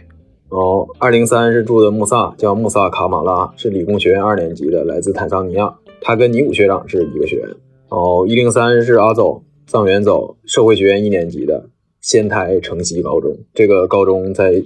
[0.51, 5.75] 然后二零三是住的穆萨，叫穆萨卡马拉，是理工学院二年级的，来自坦桑尼亚。
[6.01, 7.47] 他跟尼古学长是一个学院。
[7.91, 11.69] 然后一零三是阿走藏原走，社会学院一年级的，
[12.01, 13.37] 仙台城西高中。
[13.53, 14.63] 这个高中在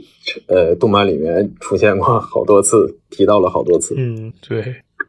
[0.47, 3.97] 呃动漫里面出现过好多次，提到了好多次。
[3.99, 4.61] 嗯，对。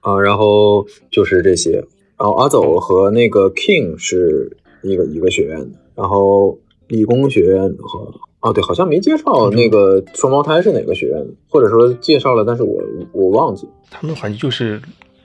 [0.01, 1.73] 啊，然后就是这些。
[2.17, 5.77] 然后阿走和那个 King 是一个一个学院的。
[5.93, 6.57] 然后
[6.87, 8.11] 理工学院和。
[8.43, 12.81] 哦，对，好像没介绍那个双胞胎是哪个学院的，或者说介绍了，但是我
[13.13, 13.67] 我忘记。
[13.89, 14.81] 他们好像就是，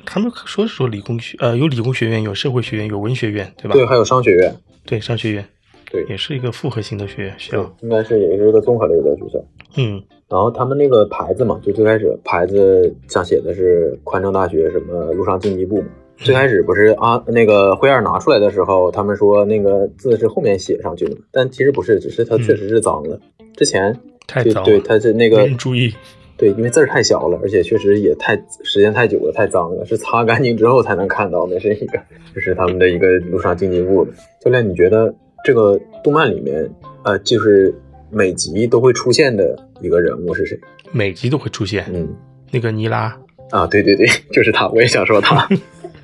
[0.07, 3.73] 他们说是说理工学，呃，有理工学院，有社会学院，有文学院，对吧？
[3.73, 4.55] 对，还有商学院。
[4.87, 5.45] 对，商学院，
[5.91, 9.45] 对，也是一个复合型的学院学校，应该是也是一个综合类的学校。
[9.77, 15.89] 嗯，然后他们那个牌子嘛，就最开始牌子上写的是宽城大学什么陆上竞技部嘛。
[16.19, 23.19] 最开始不是啊，那个灰二拿出来的时候，他们说那个字是后面写上去的，但其实不是，只是它确实是脏了。
[23.57, 23.97] 之前
[24.27, 25.95] 太脏，对，它是那个注意，
[26.37, 31.47] 对，因为字儿太小了，而且确实也太时间太久了，太脏了，是擦干净之后才能看到。
[31.51, 31.99] 那是一个，
[32.35, 34.69] 这是他们的一个路上竞技部的教练。
[34.69, 35.15] 你觉得
[35.45, 36.69] 这个动漫里面，
[37.05, 37.75] 呃，就是
[38.11, 40.59] 每集都会出现的一个人物是谁？
[40.93, 42.09] 每集都会出现，嗯，
[42.51, 43.17] 那个尼拉
[43.51, 45.49] 啊，对对对，就是他，我也想说他。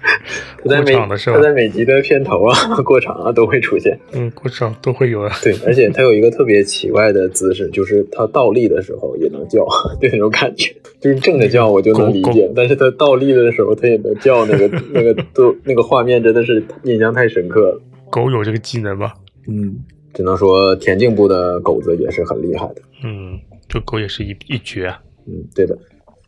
[0.63, 5.31] 他在每他在每集的片头啊、过场啊都会出现，嗯，过场都会有啊。
[5.43, 9.65] 对，而且他有一个特别奇怪的姿势，就是他倒立的时候也能叫，
[10.01, 10.75] 就那种感觉。
[11.01, 17.81] 就是正着叫我就能理解，但是他倒立的时候他也能叫，那个那个都那个画面真的是印象太深刻了。
[18.11, 19.15] 狗有这个技能吧？
[19.49, 19.77] 嗯，
[20.15, 22.77] 只能说田径部的狗子也是很厉害的。
[23.05, 24.95] 嗯，这狗也是一一绝。
[25.27, 25.77] 嗯，对的。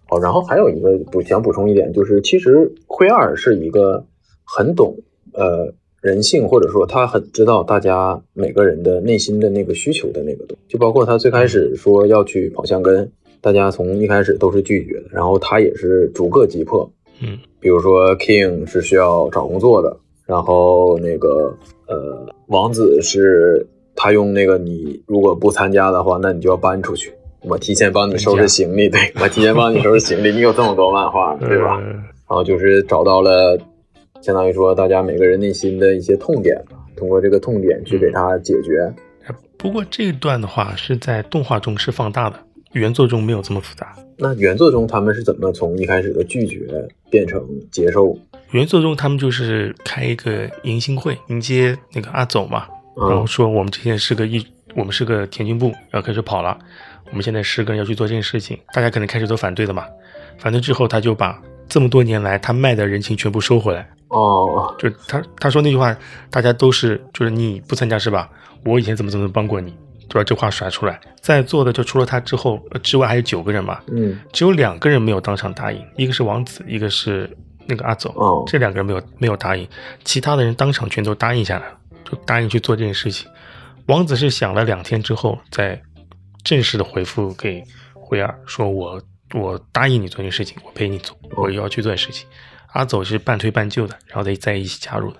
[0.08, 4.04] 哦，然后还有一个补想补充一点，就是其实灰二是一个
[4.44, 4.96] 很懂
[5.32, 13.10] 呃人性，或者说他很知道大家每个人的内心的那个需求的那个东，就包括他最开始说要去跑香根，
[13.40, 16.88] 大家从一开始都是拒绝的，然后他也是逐个击破，
[17.20, 21.52] 嗯，比如说 King 是需要找工作的，然后那个
[21.88, 23.66] 呃王子是
[23.96, 27.12] 他用那个你如果不参加的话，那你就要搬出去。
[27.42, 31.80] 我提前帮你收拾行李，对 我提前帮你收拾行李，你有这么多漫画，对吧？
[31.82, 33.56] 嗯然后就是找到了，
[34.20, 38.92] 相当于说大家每个人内心的一些痛点吧，通过这个痛点去给它解决。
[39.56, 42.36] 不过这一段的话是在动画中是放大的，
[42.72, 43.94] 原作中没有这么复杂。
[44.18, 46.66] 那原作中他们是怎么从一开始的拒绝
[47.10, 47.40] 变成
[47.70, 48.18] 接受？
[48.50, 54.44] 原作中他们就是开一个迎新会，迎接那个阿走嘛，然后嗯说我们之前是个一，
[54.74, 56.58] 我们是个田径部，然后开始跑了，
[57.10, 59.86] 我们现在十个人要去做这件事情，大家可能开始都反对的嘛，
[60.38, 65.96] 反对之后他就把这么多年来他卖的人情全部收回来，哦，就他他说那句话，
[66.30, 68.28] 大家都是就是你不参加是吧？
[68.64, 69.70] 我以前怎么怎么帮过你，
[70.08, 77.30] 就把这话甩出来，在座的就除了他之后呃之外还有九个人嘛，嗯，只有两个人没有当场答应，一个是王子，一个是
[77.66, 78.12] 那个阿走。
[78.16, 79.66] 哦这两个人没有没有答应，
[80.04, 83.28] 其他的人当场全都答应下来了，就答应去做这件事情。
[83.86, 85.80] 王子是想了两天之后，再
[86.46, 87.60] 正式的回复给
[87.92, 89.02] 辉儿，说我
[89.34, 92.24] 我答应你做件事情，我陪你做，我要去做件事情。
[92.72, 95.16] 阿走是半推半就的，然后再再一起加入的，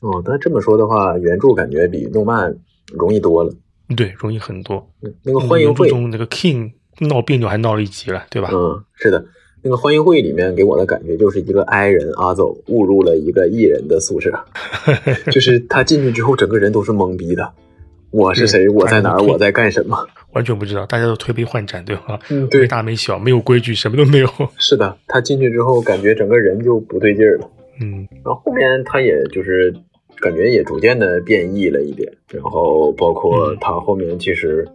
[0.00, 2.56] 哦，但这么说的话，原著感觉比动漫
[2.94, 3.52] 容易多了。
[3.94, 4.90] 对，容易很多。
[5.02, 8.48] 嗯那个欢迎会，中那个 King 闹别扭还闹了一集了，对吧？
[8.50, 9.22] 嗯，是的，
[9.62, 14.32] 那个欢迎会里面给我的感觉就是一个 I 人阿走误入了一个 E 人的宿舍，
[15.30, 17.52] 就是他进去之后，整个人都是懵逼的。
[18.10, 18.68] 我是谁？
[18.68, 19.22] 我在哪儿？
[19.22, 20.06] 我在干什么？
[20.32, 22.18] 完全不知道，大家都推杯换盏，对吧？
[22.30, 24.28] 嗯，没大没小，没有规矩，什么都没有。
[24.58, 27.50] 是的，他进去之后，感觉整个人就不对劲儿了。
[27.80, 29.74] 嗯，然后后面他也就是
[30.20, 34.66] 感觉也逐渐的变异了一点，然后包括嗯他后面其实，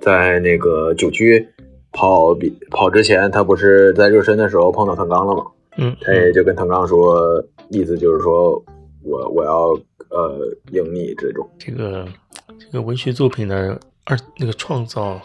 [0.00, 1.46] 在那个九区
[1.92, 5.44] 跑比跑之前，他不是在热身的时候碰到藤刚了吗？
[5.76, 8.52] 嗯，他也就跟藤刚说，意思就是说
[9.02, 9.70] 我我要
[10.10, 10.38] 呃
[10.70, 11.44] 赢你这种。
[11.58, 12.06] 这个
[12.58, 15.20] 这个文学作品的二那个创造，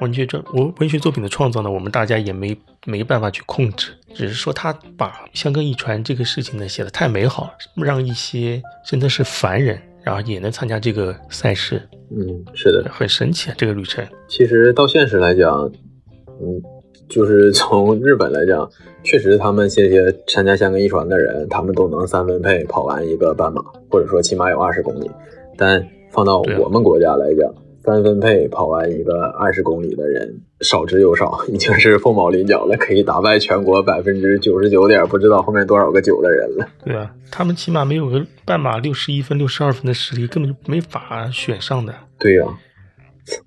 [0.00, 2.56] 文学作文文学作品的创造呢，我们大家也没
[2.86, 11.80] 没办法去控制，只是说他把香根一传这个事情呢写的太美好了，让一些真的是凡人，然后也能参加这个赛事，
[12.10, 13.54] 嗯，是的，很神奇啊！
[13.56, 15.70] 这个旅程，其实到现实来讲，
[16.26, 16.60] 嗯，
[17.08, 18.70] 就是 从日本来讲，
[19.02, 25.10] 确实他们这些参加香根一传的人，他们都能三分配跑完一个半马，或者说起码有二十公里。
[25.56, 36.68] 但放到我们国家来讲，三分配跑完一个二十公里的人少之又少，已经是凤毛麟角了，可以打败全国百分之九十九点不知道后面多少个九的人了。
[36.84, 37.14] 对啊？
[37.30, 41.94] 他们起码没有个半马六十一分、六十二分的实力，根本就没法选上的。
[42.18, 42.46] 对呀、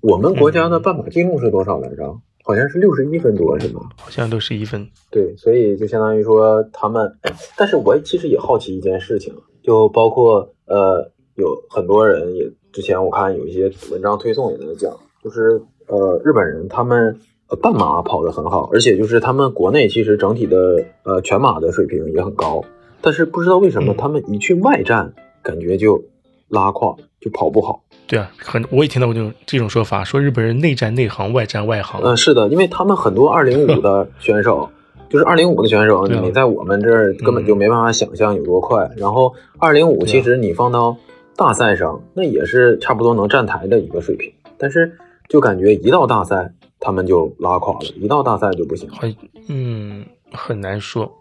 [0.00, 2.18] 我们国家的半马记录是多少来着？
[2.46, 3.80] 好像是六十一分多，是吗？
[3.96, 4.86] 好像六十一分。
[5.10, 9.32] 对，所以就相当于说他们，哎但是我其实也好奇一件事情，
[9.62, 12.44] 就包括呃，有很多人也
[12.74, 14.92] 之前我看有一些文章推送也在讲，
[15.22, 17.16] 就是呃，日本人他们
[17.48, 22.64] 呃半马跑得很好，而且就是他们国内其实整体的呃全马的水平也很高，
[23.00, 26.02] 但是不知道为什么嗯他们一去外战，感觉就
[26.48, 27.84] 拉胯，就跑不好。
[28.08, 32.00] 对啊，很我也听到过这种这种说法，说日本人内战内行，外战外行。
[32.02, 34.68] 嗯，是的，因为他们很多二零五的 选手，
[35.08, 38.90] 就是二零五的选手，你在我们这儿根本就没办法想象有多快。
[38.96, 40.96] 然后二零五其实你放到
[41.36, 44.96] 大赛上，那也是差不多能站台的一个水平，但是
[45.28, 48.88] 就感觉一到大赛他们就拉垮了，一到大赛就不行。
[48.90, 49.14] 很
[49.48, 51.12] 嗯很难说，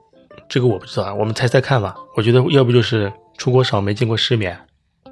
[0.48, 1.95] 这个我不知道啊，我们猜猜看吧。
[2.15, 4.57] 我觉得要不就是出国少没见过世面，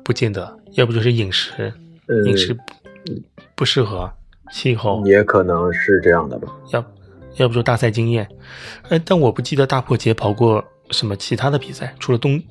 [0.04, 1.74] 不见得；要不就是饮食
[2.08, 2.62] 嗯，饮食不
[3.56, 4.12] 不适合，
[4.52, 6.48] 气候，也可能是这样的吧。
[6.72, 6.84] 要
[7.38, 8.28] 要不就大赛经验。
[8.90, 12.42] 哎，但我不记得大破节跑过什么其他的比赛，除了东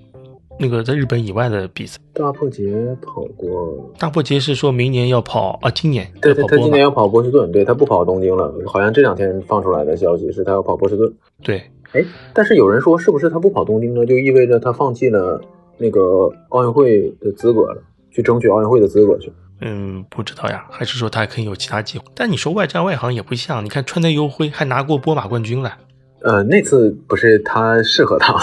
[0.60, 1.98] 那个在日本以外的比赛。
[2.12, 11.10] 大破节跑过，大破节是说明年要跑啊，今年对他今年要跑波士顿，对他不跑东京了，好像这两天放出来的消息是他要跑波士顿。
[11.42, 11.62] 对，
[11.92, 12.04] 哎，
[12.34, 15.40] 但是有人说，是不是他不跑东京呢，就意味着他放弃了
[15.78, 19.32] 那个奥运会的资格了，去争取奥运会的资格去？
[19.62, 22.04] 嗯，不知道呀，还是说他还可以有其他机会？
[22.14, 25.78] 但你说外战外行也不像，你看川内优辉还拿过波马冠军了，
[26.22, 28.38] 呃，那次不是他适合他，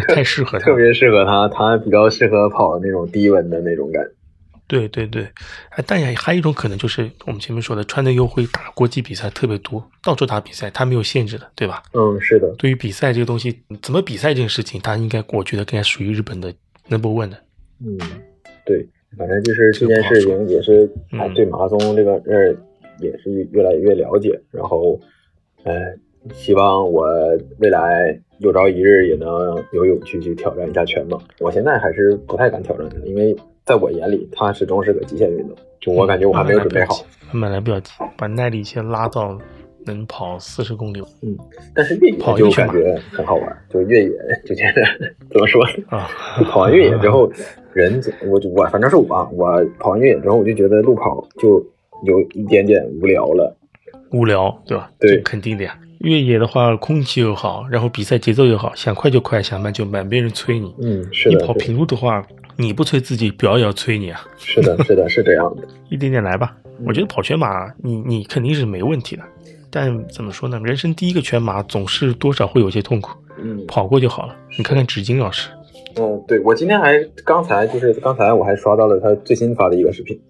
[0.14, 0.66] 太适合他。
[0.66, 4.10] 特别适合他，他比较适合跑那种低温的那种感觉。
[4.66, 5.22] 对对对，
[5.70, 11.82] 哎，但也还有一种可能就是我们前面说的，川内优辉打国际比赛特别多，到处打比赛，他没有限制的，对吧？
[11.92, 16.52] 嗯，是的，对于比赛这个东西，怎么比赛这件事情，他应该我觉得应该属于日本的
[16.88, 17.36] number one 的。
[17.84, 17.98] 嗯，
[18.64, 18.88] 对，
[19.18, 20.90] 反正就是这件事情也是，
[21.34, 22.56] 对马拉松这个事儿
[23.00, 24.98] 也是越来越了解，然后，
[25.64, 25.74] 呃，
[26.32, 27.06] 希望我
[27.58, 31.18] 未来有朝一日也能有勇气去挑战一下全马。
[31.40, 35.56] 我现在还是不太敢挑战它，因为在我眼里，它始终是个极限运动。
[35.80, 37.04] 就我感觉我还没有准备好。
[37.32, 39.38] 慢慢来，不要急，把耐力先拉到
[39.86, 41.02] 能跑四十公里。
[41.22, 41.36] 嗯，
[41.74, 44.10] 但是越野就感觉很好玩，就越野
[44.46, 44.82] 就觉得
[45.30, 46.08] 怎么说啊？
[46.50, 47.30] 跑完越野之后，
[47.74, 51.64] 人我就我反正是我啊，我跑完越野之后，我就觉得路跑就
[52.04, 53.54] 有一点点无聊了。
[54.12, 54.90] 无聊，对吧？
[54.98, 55.76] 对，肯定的呀。
[56.04, 60.74] 越野的话，空气又好，然后比赛节奏又好，想快就快，想慢就慢，没人催你。
[60.80, 61.36] 嗯，是的。
[61.36, 62.22] 你跑平路的话，
[62.56, 64.22] 你不催自己，表也要催你啊。
[64.36, 65.66] 是的，是的，是这样的。
[65.88, 66.54] 一点点来吧。
[66.86, 69.22] 我觉得跑全马，你你肯定是没问题的。
[69.70, 70.60] 但怎么说呢？
[70.62, 73.10] 人生第一个全马，总是多少会有些痛苦。
[73.42, 74.36] 嗯，跑过就好了。
[74.58, 75.48] 你看看纸巾老师。
[75.96, 80.20] 嗯，对我今天还刚才就是刚才我还刷到了他最新发的一个视频，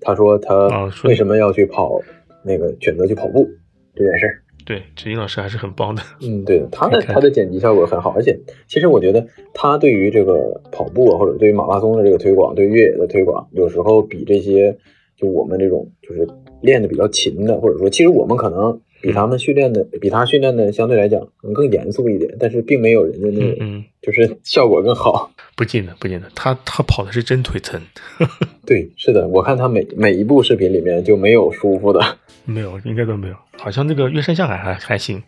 [0.00, 2.00] 他说他为什么要去跑
[2.42, 3.48] 那个选择去跑步
[3.94, 4.42] 这件事儿。
[4.70, 6.00] 对，陈英老师还是很棒的。
[6.20, 8.38] 嗯，对， 他的他的剪辑效果很好，而且
[8.68, 14.78] 其实我觉得他对于这个跑步啊或者对于马拉松的这个推广，对越野的推广，有时候比这些
[15.16, 16.24] 就我们这种就是
[16.62, 25.30] 练的比较勤的，或者说其实我们可能比他们训练的比他训练的相对来讲可能更严肃一点，但是并没有人家那个就是效果更好。
[25.56, 27.80] 不近的，不近的，他他跑的是真腿疼。
[28.66, 32.00] 对，是的，我看他每每一部视频里面就没有舒服的。
[32.46, 33.34] 没有，应该都没有。
[33.58, 35.22] 好像那个月山向海还还行。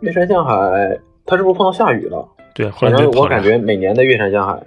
[0.00, 2.28] 月山向海，他是不是碰到下雨了？
[2.54, 4.62] 对，反正我感觉每年的月山向海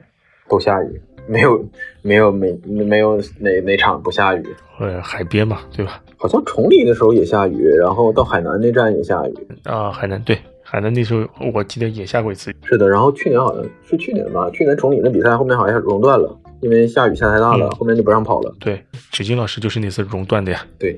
[0.50, 1.66] 都下雨，没有
[2.02, 4.44] 没有没没有哪哪场不下雨。
[4.80, 6.02] 呃，海边嘛，对吧？
[6.18, 9.34] 好像崇礼的时候也下雨，然后到海南那站也下雨。
[9.64, 12.54] 啊，海南对，海南那时候我记得也下过一次。
[12.64, 18.56] 是的，然后去年好像是去年吧，去年崇礼的比赛后面好像熔断了，因为下雨下太大了，后面就不让跑了。
[18.60, 20.66] 对，纸巾老师就是那次熔断的呀。
[20.78, 20.98] 对。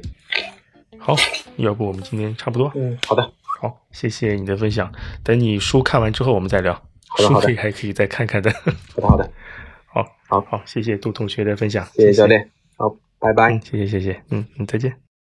[0.99, 1.15] 好，
[1.55, 2.69] 要不我们今天差不多。
[2.75, 3.23] 嗯，好的，
[3.61, 4.91] 好，谢谢你的分享。
[5.23, 6.73] 等你书看完之后，我们再聊。
[7.07, 8.51] 好的，可以还可以再看看的。
[8.51, 9.31] 好的，好的，
[10.27, 12.49] 好，好，谢谢杜同学的分享，谢谢教练。
[12.75, 13.59] 好，拜拜。
[13.59, 15.06] 谢谢，谢谢，嗯嗯，再见。